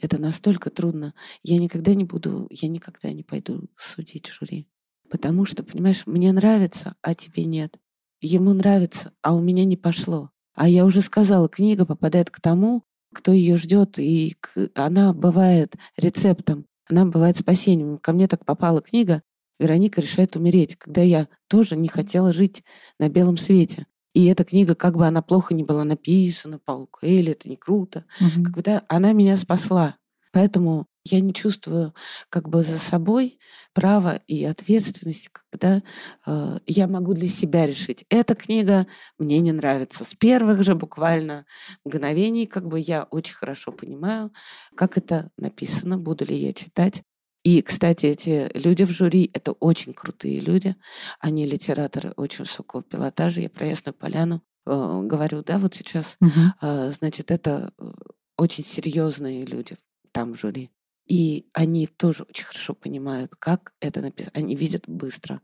[0.02, 1.14] это настолько трудно.
[1.42, 4.68] Я никогда не буду, я никогда не пойду судить жюри.
[5.08, 7.78] Потому что, понимаешь, мне нравится, а тебе нет.
[8.20, 10.30] Ему нравится, а у меня не пошло.
[10.54, 12.82] А я уже сказала, книга попадает к тому,
[13.14, 14.36] кто ее ждет, и
[14.74, 17.98] она бывает рецептом, она бывает спасением.
[17.98, 19.22] Ко мне так попала книга
[19.60, 22.64] «Вероника решает умереть», когда я тоже не хотела жить
[22.98, 23.86] на белом свете.
[24.14, 28.04] И эта книга, как бы она плохо не была написана, Паул Коэльо, это не круто,
[28.20, 28.44] Мгм.
[28.44, 29.96] как бы, да, она меня спасла.
[30.32, 31.94] Поэтому я не чувствую
[32.28, 33.38] как бы за собой
[33.72, 35.82] права и ответственности, как бы, да,
[36.26, 38.04] э, я могу для себя решить.
[38.10, 38.86] Эта книга
[39.18, 40.04] мне не нравится.
[40.04, 41.46] С первых же буквально
[41.84, 44.32] мгновений как бы я очень хорошо понимаю,
[44.76, 47.02] как это написано, буду ли я читать.
[47.44, 50.74] И, кстати, эти люди в жюри— это очень крутые люди.
[51.20, 53.40] Они литераторы очень высокого пилотажа.
[53.40, 56.52] Я про Ясную Поляну э, говорю, да, вот сейчас Мгм.
[56.60, 57.92] а, значит, это э,
[58.36, 59.76] очень серьезные люди
[60.18, 60.70] там в жюри.
[61.06, 64.32] И они тоже очень хорошо понимают, как это написано.
[64.34, 65.40] Они видят быстро.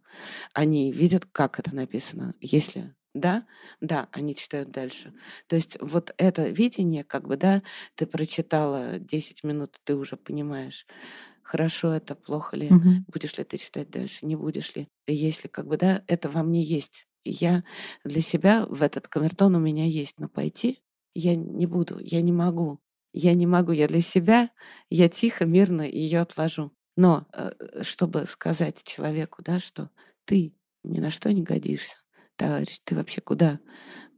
[0.55, 2.35] Они видят, как это написано.
[2.41, 3.47] Если да,
[3.81, 5.15] да, они читают дальше.
[5.49, 7.63] То есть вот это видение, как бы, да,
[7.95, 10.87] ты прочитала 10 минут, ты уже понимаешь,
[11.43, 13.05] хорошо это, плохо ли, Мгм.
[13.07, 14.89] будешь ли ты читать дальше, не будешь ли.
[15.07, 17.09] Если как бы, да, это во мне есть.
[17.25, 17.65] Я
[18.05, 20.81] для себя в этот камертон у меня есть, но пойти
[21.15, 22.81] я не буду, я не могу.
[23.17, 24.51] Я не могу, я для себя,
[24.91, 26.73] я тихо, мирно ее отложу.
[26.97, 29.91] Но э, чтобы сказать человеку, да, что
[30.25, 31.99] ты ни на что не годишься,
[32.35, 33.61] товарищ, ты вообще куда?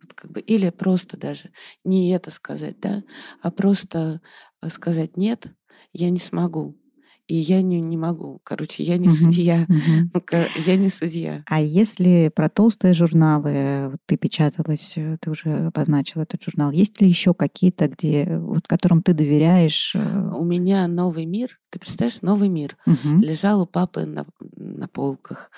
[0.00, 1.52] Вот как бы, или просто даже
[1.84, 3.04] не это сказать, да,
[3.42, 4.22] а просто
[4.62, 5.46] э, сказать нет,
[5.92, 6.80] я не смогу.
[7.28, 8.40] И я не, не могу.
[8.44, 9.66] Короче, я не судья.
[9.68, 10.22] Ну,
[10.64, 11.42] Я не судья.
[11.46, 17.00] А если про толстые журналы вот ты печаталась, э, ты уже обозначила этот журнал, есть
[17.00, 19.92] ли еще какие-то, где вот которым ты доверяешь?
[19.96, 21.58] э, У меня новый мир.
[21.70, 22.76] Ты представляешь, новый мир.
[23.20, 24.24] Лежал у папы на,
[24.56, 25.50] на полках.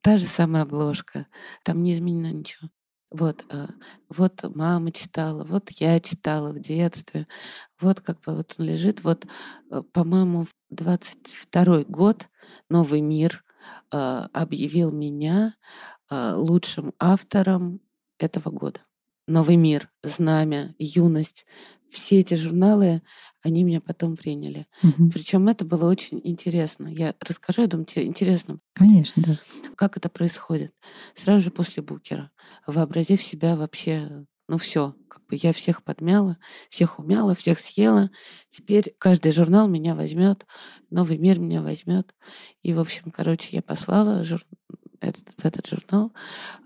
[0.00, 1.26] Та же самая обложка.
[1.64, 2.68] Там не изменено ничего.
[3.10, 3.68] Вот, э,
[4.08, 7.26] вот мама читала, вот я читала в детстве.
[7.80, 9.04] Вот как бы вот он лежит.
[9.04, 9.26] Вот,
[9.70, 12.28] э, по-моему, в 22 год
[12.68, 13.44] «Новый мир»
[13.92, 13.96] э,
[14.32, 15.54] объявил меня
[16.08, 17.80] лучшим автором
[18.18, 18.85] этого года.
[19.26, 21.46] «Новый мир», «Знамя», «Юность».
[21.88, 23.02] Все эти журналы,
[23.42, 24.66] они меня потом приняли.
[24.82, 25.08] мгм.
[25.08, 26.88] Причем это было очень интересно.
[26.88, 29.38] Я расскажу, я думаю, тебе интересно, Конечно, да.
[29.76, 30.74] как это происходит.
[31.14, 32.32] Сразу же после Букера,
[32.66, 36.38] вообразив себя вообще, ну все, как бы я всех подмяла,
[36.70, 38.10] всех умяла, всех съела.
[38.50, 40.44] Теперь каждый журнал меня возьмет,
[40.90, 42.14] новый мир меня возьмет.
[42.62, 44.44] И, в общем, короче, я послала жур-
[45.00, 46.12] этот, в этот журнал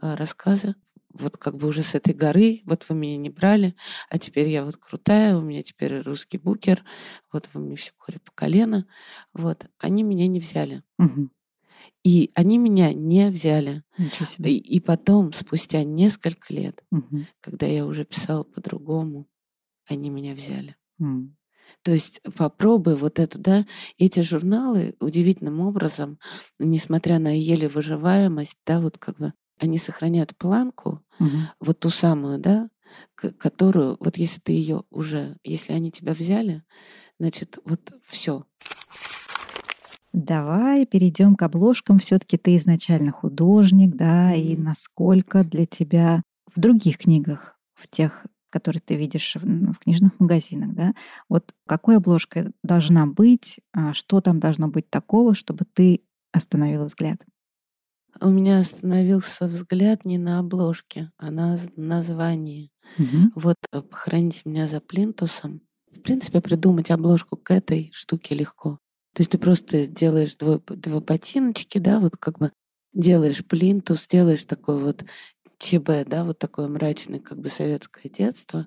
[0.00, 0.74] э, рассказы.
[1.12, 3.74] Вот как бы уже с этой горы, вот вы меня не брали,
[4.10, 6.84] а теперь я вот крутая, у меня теперь русский букер,
[7.32, 8.86] вот вы мне все горе по колено.
[9.34, 10.82] Вот, они меня не взяли.
[10.98, 11.30] Мгм.
[12.04, 13.82] И они меня не взяли.
[14.42, 17.26] И, и потом, спустя несколько лет, Мгм.
[17.40, 19.28] когда я уже писала по-другому,
[19.88, 20.76] они меня взяли.
[21.00, 21.36] М.
[21.84, 23.66] То есть попробуй вот это, да,
[23.98, 26.18] эти журналы удивительным образом,
[26.58, 31.48] несмотря на еле выживаемость, да, вот как бы они сохраняют планку, Мгм.
[31.60, 32.70] вот ту самую, да,
[33.14, 36.62] которую, вот если ты ее уже, если они тебя взяли,
[37.18, 38.44] значит, вот все.
[40.12, 41.98] Давай перейдем к обложкам.
[41.98, 48.82] Все-таки ты изначально художник, да, и насколько для тебя в других книгах, в тех, которые
[48.84, 50.94] ты видишь в, ну, в книжных магазинах, да,
[51.28, 56.02] вот какой обложка должна быть, а, что там должно быть такого, чтобы ты
[56.32, 57.18] остановила взгляд?
[58.20, 62.70] У меня остановился взгляд не на обложке, а на названии.
[62.98, 63.32] Мгм.
[63.34, 65.62] Вот э, «Похороните меня за плинтусом».
[65.92, 68.78] В принципе, придумать обложку к этой штуке легко.
[69.14, 72.52] То есть ты просто делаешь двое, два ботиночки, да, вот как бы
[72.92, 75.04] делаешь плинтус, делаешь такой вот
[75.58, 78.66] ЧБ, да, вот такое мрачное как бы советское детство,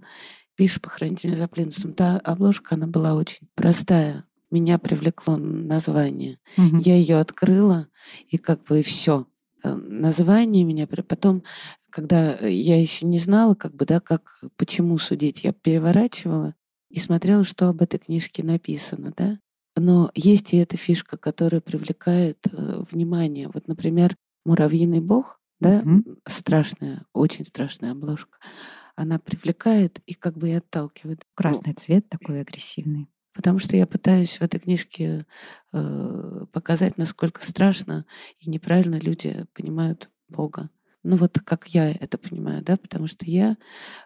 [0.56, 1.94] пишешь «Похороните меня за плинтусом».
[1.94, 4.26] Та обложка, она была очень простая.
[4.52, 6.40] Меня привлекло название.
[6.58, 6.78] Мгм.
[6.80, 7.88] Я ее открыла,
[8.28, 9.26] и как бы все.
[9.64, 10.88] Название меня...
[10.88, 11.44] Потом,
[11.90, 16.56] когда э, я еще не знала, как бы, да, как, почему судить, я переворачивала
[16.90, 19.40] и смотрела, что об этой книжке написано, да.
[19.76, 23.50] Но есть и эта фишка, которая привлекает э, внимание.
[23.54, 26.18] Вот, например, «Муравьиный бог», да, Мгм.
[26.28, 28.38] страшная, очень страшная обложка,
[28.96, 31.20] она привлекает и как бы и отталкивает.
[31.22, 33.08] Ну, Красный цвет такой агрессивный.
[33.34, 35.26] Потому что я пытаюсь в этой книжке
[35.72, 38.06] э, показать, насколько страшно
[38.40, 40.70] и неправильно люди понимают Бога.
[41.04, 43.58] Ну вот как я это понимаю, да, потому что я,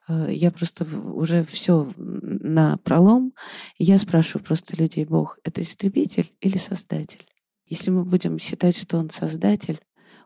[0.07, 3.33] э, я просто уже все на пролом,
[3.77, 7.25] и я спрашиваю просто людей, Бог, это истребитель или создатель?
[7.67, 9.79] Если мы будем считать, что он создатель,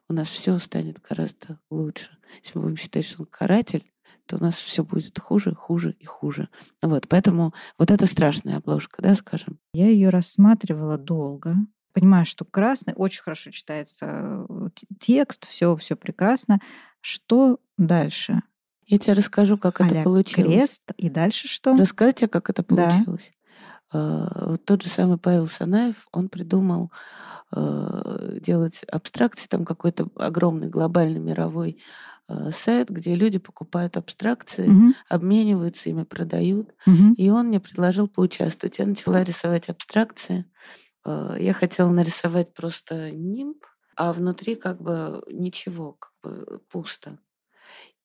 [0.07, 2.17] у нас все станет гораздо лучше.
[2.43, 3.90] Если мы будем считать, что он каратель,
[4.31, 6.47] то у нас все будет хуже, хуже и хуже.
[6.81, 9.59] Вот, поэтому вот это страшная обложка, да, скажем.
[9.73, 11.55] Я ее рассматривала долго.
[11.91, 14.69] Понимаю, что красный очень хорошо читается э,
[14.99, 16.61] текст, все, все прекрасно.
[17.01, 18.41] Что дальше?
[18.87, 20.47] Я тебе расскажу, как это а получилось.
[20.49, 21.75] крест и дальше что?
[21.75, 22.89] Рассказать тебе, как это Да.
[22.89, 23.33] получилось.
[23.91, 26.89] А, вот Тот же самый Павел Санаев, он придумал
[27.53, 32.20] э, делать абстракции, там какой-то огромный глобальный мировой э,
[32.51, 36.73] сайт, где люди покупают абстракции, Мгм, обмениваются ими, продают.
[36.85, 38.79] мгм, И он мне предложил поучаствовать.
[38.79, 40.45] Я начала рисовать абстракции.
[41.05, 43.65] Э, Я хотела нарисовать просто нимб,
[43.97, 47.19] а внутри как бы ничего, как бы пусто.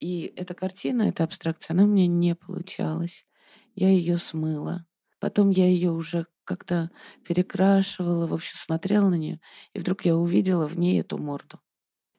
[0.00, 3.26] И эта картина, эта абстракция, она у меня не получалась.
[3.74, 4.86] Я ее смыла.
[5.20, 6.90] Потом я ее уже как-то
[7.26, 9.40] перекрашивала, в общем, смотрела на нее,
[9.72, 11.60] и вдруг я увидела в ней эту морду.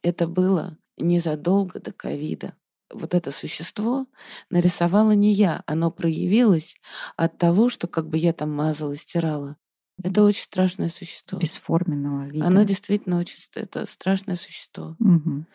[0.04, 2.54] Это было незадолго до ковида.
[2.92, 4.08] Вот это существо
[4.50, 6.76] нарисовала не я, оно проявилось
[7.18, 9.58] от того, что как бы я там мазала, стирала.
[10.04, 11.40] Это очень страшное существо.
[11.40, 12.46] Бесформенного вида.
[12.46, 15.48] Оно действительно очень это страшное существо Мгм.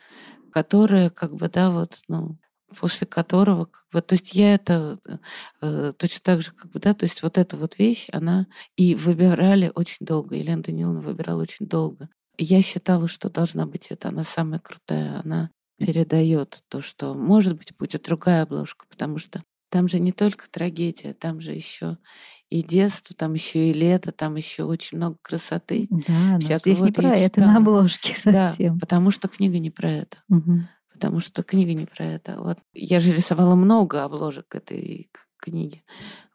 [0.50, 2.38] которое, как бы, да, вот, ну,
[2.78, 4.98] после которого, как бы, то есть я это
[5.60, 8.94] э, точно так же, как бы, да, то есть вот эта вот вещь, она и
[8.94, 12.08] выбирали очень долго, Елена Даниловна выбирала очень долго.
[12.38, 17.76] Я считала, что должна быть это, она самая крутая, она передает то, что, может быть,
[17.76, 21.96] будет другая обложка, потому что Там же не только трагедия, там же еще
[22.50, 25.88] и детство, там еще и лето, там еще очень много красоты.
[25.90, 28.74] Да, но здесь не про это на обложке совсем.
[28.74, 30.18] Да, потому что книга не про это.
[30.28, 30.60] Угу.
[30.92, 32.38] Потому что книга не про это.
[32.38, 35.10] Вот я же рисовала много обложек этой
[35.42, 35.82] книги.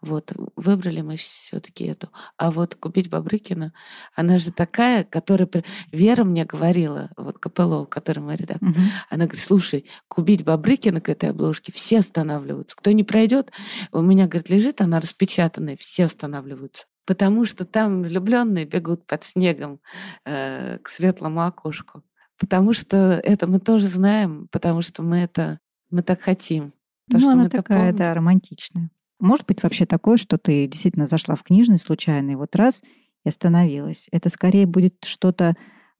[0.02, 2.10] Вот, выбрали мы все-таки эту.
[2.38, 3.74] А вот купить Бабрыкина,
[4.16, 5.50] она же такая, которая...
[5.92, 8.80] Вера мне говорила, вот Капелло, который мой редактор, угу.
[9.10, 12.76] она говорит, слушай, купить Бабрыкина к этой обложке, все останавливаются.
[12.76, 13.52] Кто не пройдет,
[13.92, 16.86] у меня, говорит, лежит она распечатанная, все останавливаются.
[17.06, 19.80] Потому что там влюбленные бегут под снегом
[20.26, 22.04] э, к светлому окошку.
[22.38, 26.74] Потому что это мы тоже знаем, потому что мы это мы так хотим.
[27.10, 27.96] То, ну, что она такая, помним.
[27.96, 28.90] да, романтичная.
[29.20, 32.82] Может быть вообще такое, что ты действительно зашла в книжный случайно и вот раз
[33.24, 34.08] и остановилась.
[34.12, 35.56] Это скорее будет что-то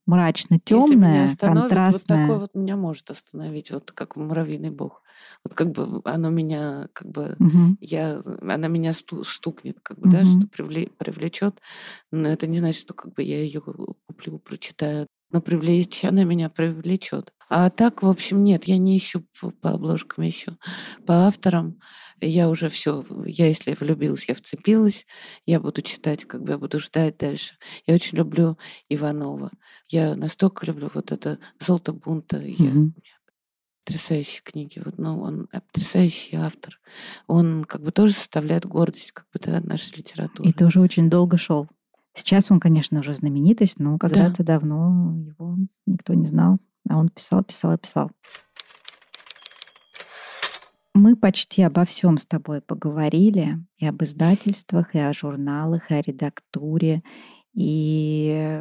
[0.06, 2.16] мрачно темное, контрастное.
[2.16, 5.02] Вот такое вот меня может остановить, вот как муравьиный бог.
[5.44, 7.76] Вот как бы оно меня, как бы угу.
[7.80, 10.16] я, она меня сту, стукнет, как бы, угу.
[10.16, 11.60] да, что привле, привлечет.
[12.10, 16.48] Но это не значит, что как бы я ее куплю, прочитаю но привлечь, она меня
[16.48, 17.32] привлечет.
[17.50, 20.56] А так, в общем, нет, я не ищу по, по обложкам, ищу
[21.06, 21.80] по авторам.
[22.20, 25.06] Я уже все, я если влюбилась, я вцепилась,
[25.46, 27.54] я буду читать, как бы я буду ждать дальше.
[27.86, 28.58] Я очень люблю
[28.88, 29.50] Иванова.
[29.88, 32.38] Я настолько люблю вот это «Золото бунта».
[32.38, 32.92] Mm-hmm.
[32.96, 33.18] Я,
[33.84, 34.82] потрясающие книги.
[34.84, 36.78] Вот, ну, он потрясающий автор.
[37.26, 40.48] Он как бы тоже составляет гордость как бы да, нашей литературы.
[40.48, 41.68] И тоже очень долго шел.
[42.14, 44.58] Сейчас он, конечно, уже знаменитость, но когда-то да.
[44.58, 45.56] давно его
[45.86, 46.58] никто не знал,
[46.88, 48.10] а он писал, писал писал.
[51.00, 56.02] Мы почти обо всем с тобой поговорили, и об издательствах, и о журналах, и о
[56.02, 57.04] редактуре,
[57.54, 58.60] и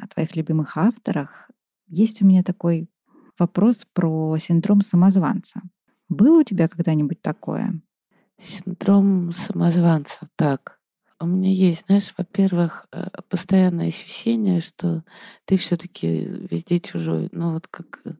[0.00, 1.50] о твоих любимых авторах.
[1.86, 2.88] Есть у меня такой
[3.38, 5.60] вопрос про синдром самозванца.
[6.08, 7.78] Было у тебя когда-нибудь такое?
[8.40, 10.75] Синдром самозванца, так.
[11.18, 15.02] У меня есть, знаешь, во-первых, э, постоянное ощущение, что
[15.46, 16.08] ты все-таки
[16.50, 17.30] везде чужой.
[17.32, 18.12] Ну вот как э,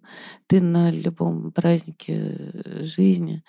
[0.47, 3.45] ты на любом празднике э, жизни.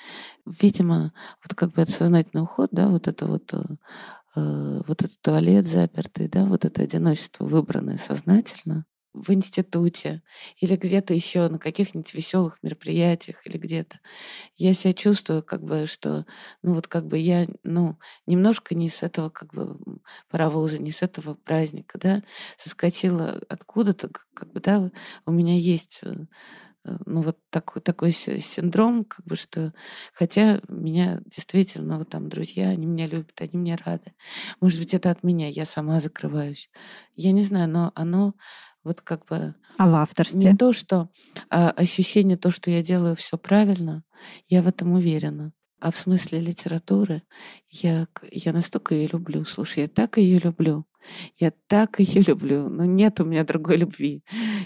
[0.45, 3.53] Видимо, вот как бы это сознательный уход, да, вот это вот
[4.35, 8.85] вот этот туалет запертый, да, вот это одиночество выбранное сознательно,
[9.21, 10.21] в институте
[10.57, 13.99] или где-то еще на каких-нибудь веселых мероприятиях или где-то,
[14.57, 16.25] я себя чувствую как бы, что,
[16.63, 19.77] ну вот как бы я, ну, немножко не с этого как бы
[20.29, 22.23] паровоза, не с этого праздника, да,
[22.57, 24.91] соскочила откуда-то, как бы, да,
[25.25, 26.25] у меня есть э,
[26.85, 29.73] э, ну, вот такой, такой синдром, как бы, что
[30.13, 34.13] хотя меня действительно, вот там друзья, они меня любят, они мне рады.
[34.61, 36.69] Может быть, это от меня, я сама закрываюсь.
[37.15, 38.35] Я не знаю, но оно
[38.87, 39.53] вот как бы...
[39.77, 40.39] А в авторстве?
[40.39, 41.09] Не то, что
[41.49, 44.03] а ощущение, то, что я делаю все правильно,
[44.47, 45.53] я в этом уверена.
[45.79, 47.21] А в смысле литературы
[47.69, 49.45] я, я настолько ее люблю.
[49.45, 50.85] Слушай, я так ее люблю.
[51.37, 52.69] Я так ее люблю.
[52.69, 54.23] Но нет у меня другой любви.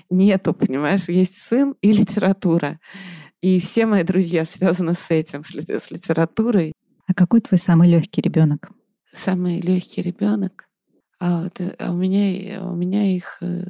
[0.09, 1.09] Нету, понимаешь?
[1.09, 2.79] Есть сын и литература.
[3.41, 6.73] И все мои друзья связаны с этим, с, литературой.
[7.07, 8.71] А какой твой самый легкий ребенок?
[9.11, 10.69] Самый легкий ребенок?
[11.21, 13.63] А, вот, э, а у меня, у меня их, э,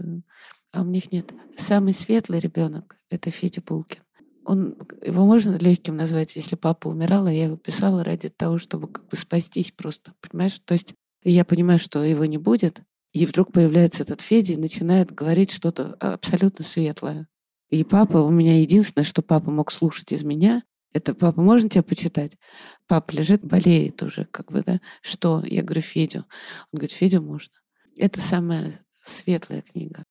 [0.72, 1.34] а у них нет.
[1.58, 4.00] Самый светлый ребенок— это Федя Булкин.
[4.46, 8.88] Он, его можно легким назвать, если папа умирал, а я его писала ради того, чтобы
[8.88, 10.58] как бы спастись просто, понимаешь?
[10.64, 15.12] То есть я понимаю, что его не будет, и вдруг появляется этот Федя и начинает
[15.12, 17.28] говорить что-то абсолютно светлое.
[17.70, 20.64] И папа, у меня единственное, что папа мог слушать из меня,
[20.94, 22.38] это папа, можно тебя почитать?
[22.88, 24.82] Папа лежит, болеет уже, как бы, да?
[25.02, 25.44] Что?
[25.46, 26.20] Я говорю, Федю.
[26.72, 27.54] Он говорит, Федю можно.
[27.98, 30.06] Это самая светлая книга.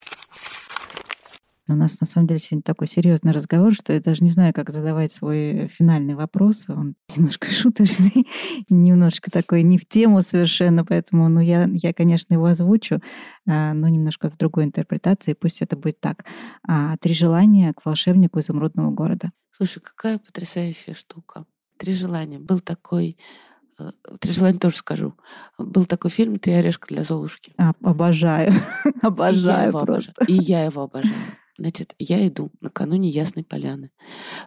[1.71, 4.71] У нас на самом деле сегодня такой серьезный разговор, что я даже не знаю, как
[4.71, 6.65] задавать свой финальный вопрос.
[6.69, 8.27] Он немножко шуточный,
[8.69, 13.01] немножко такой не в тему совершенно, поэтому ну, я, я, конечно, его озвучу,
[13.47, 15.35] а, но немножко в другой интерпретации.
[15.35, 16.25] Пусть это будет так.
[16.67, 19.31] А, Три желания к волшебнику изумрудного города.
[19.53, 21.45] Слушай, какая потрясающая штука.
[21.77, 22.39] Три желания.
[22.39, 23.17] Был такой
[23.79, 25.15] э, Три желания тоже скажу.
[25.57, 27.53] Был такой фильм «Три орешка для Золушки».
[27.59, 28.55] А, обожаю.
[29.03, 30.13] обожаю и просто.
[30.17, 30.27] Обожаю.
[30.27, 31.15] И я его обожаю.
[31.61, 33.91] Значит, я иду накануне Ясной Поляны.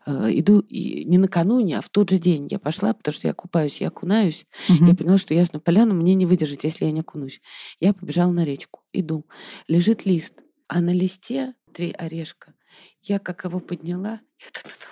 [0.07, 3.35] Э, иду и не накануне, а в тот же день я пошла, потому что я
[3.35, 4.47] купаюсь, я окунаюсь.
[4.67, 4.85] Угу.
[4.85, 7.39] Я поняла, что Ясную Поляну мне не выдержать, если я не окунусь.
[7.79, 8.81] Я побежала на речку.
[8.93, 9.27] Иду.
[9.67, 10.41] Лежит лист.
[10.67, 12.55] А на листе три орешка.
[13.03, 14.19] Я как его подняла,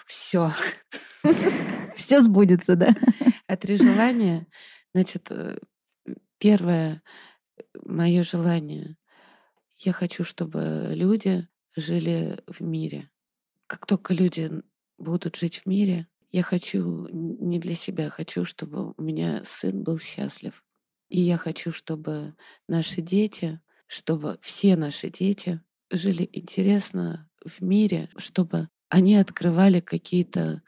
[0.06, 0.52] все.
[1.96, 2.94] Все сбудется, да?
[3.48, 4.46] А три желания,
[4.94, 5.58] значит, э,
[6.38, 7.02] первое
[7.84, 8.96] мое желание,
[9.78, 13.10] я хочу, чтобы люди жили в мире.
[13.68, 14.50] Как только люди
[14.98, 20.00] будут жить в мире, Я хочу не для себя, хочу, чтобы у меня сын был
[20.00, 20.64] счастлив.
[21.10, 22.36] И я хочу, чтобы
[22.70, 25.62] наши дети, чтобы все наши дети
[25.92, 30.62] жили интересно в мире, чтобы они открывали какие-то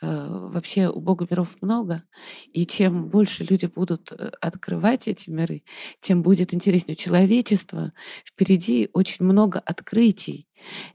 [0.00, 2.04] э, вообще у Бога миров много,
[2.50, 5.62] и чем больше люди будут э, открывать эти миры,
[6.00, 6.96] тем будет интереснее.
[6.96, 7.92] У человечества
[8.24, 10.48] впереди очень много открытий.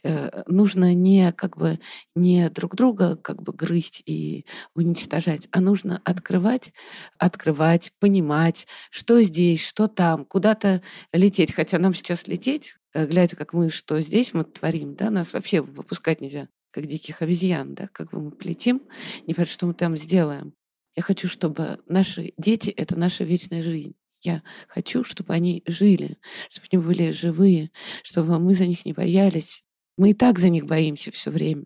[0.03, 1.79] Э, нужно не как бы
[2.15, 6.73] не друг друга как бы грызть и уничтожать, а нужно открывать,
[7.19, 10.81] открывать, понимать, что здесь, что там, куда-то
[11.13, 11.53] лететь.
[11.53, 16.19] Хотя нам сейчас лететь глядя, как мы что здесь мы творим, да, нас вообще выпускать
[16.21, 18.81] нельзя как диких обезьян, да, как бы мы полетим,
[19.27, 20.53] не понятно, что мы там сделаем.
[20.95, 23.95] Я хочу, чтобы наши дети— это наша вечная жизнь.
[24.21, 26.19] Я хочу, чтобы они жили,
[26.49, 27.71] чтобы они были живые,
[28.03, 29.63] чтобы мы за них не боялись.
[29.97, 31.65] Мы и так за них боимся все время.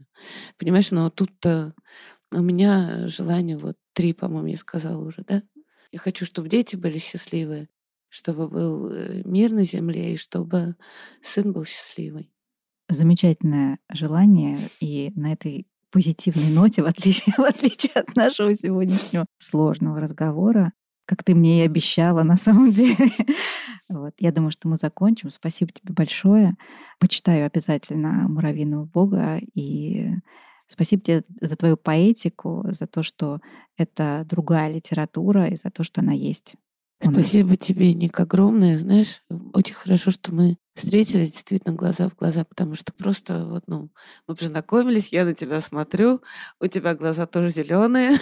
[0.57, 1.73] Понимаешь, но тут-то
[2.31, 5.43] у меня желание, вот три, по-моему, я сказала уже, да?
[5.91, 7.69] Я хочу, чтобы дети были счастливые,
[8.09, 10.75] чтобы был э, мир на земле, и чтобы
[11.21, 12.34] сын был счастливый
[12.89, 14.57] замечательное желание.
[14.79, 20.73] И на этой позитивной ноте, в отличие, в отличие от нашего сегодняшнего сложного разговора,
[21.05, 23.11] как ты мне и обещала на самом деле.
[23.89, 24.13] Вот.
[24.19, 25.29] Я думаю, что мы закончим.
[25.29, 26.55] Спасибо тебе большое.
[26.99, 30.15] Почитаю обязательно «Муравьиного бога» и
[30.67, 33.39] Спасибо тебе за твою поэтику, за то, что
[33.77, 36.55] это другая литература и за то, что она есть.
[37.01, 38.79] Спасибо тебе, Ник, огромное.
[38.79, 39.21] Знаешь,
[39.53, 43.89] очень хорошо, что мы встретились действительно глаза в глаза, потому что просто вот, ну,
[44.27, 46.21] мы познакомились, я на тебя смотрю,
[46.59, 48.17] у тебя глаза тоже зеленые.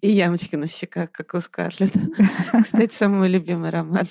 [0.00, 1.94] И ямочки на щеках, как у Скарлетт.
[2.62, 4.04] Кстати, самый любимый роман.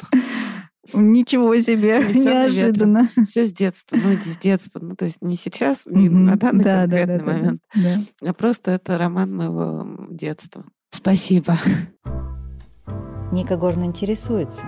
[0.93, 3.09] Ничего себе, неожиданно.
[3.25, 4.79] Все с детства, ну, с детства.
[4.81, 7.99] Ну, то есть не сейчас, не на данный да, конкретный да, да, момент, да.
[8.21, 10.65] а просто это роман моего детства.
[10.89, 11.57] Спасибо.
[13.31, 14.63] Ника Горн интересуется,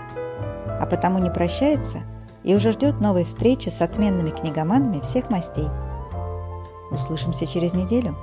[0.80, 2.00] а потому не прощается
[2.44, 5.68] и уже ждет новой встречи с отменными книгоманами всех мастей.
[6.92, 8.16] Услышимся через неделю.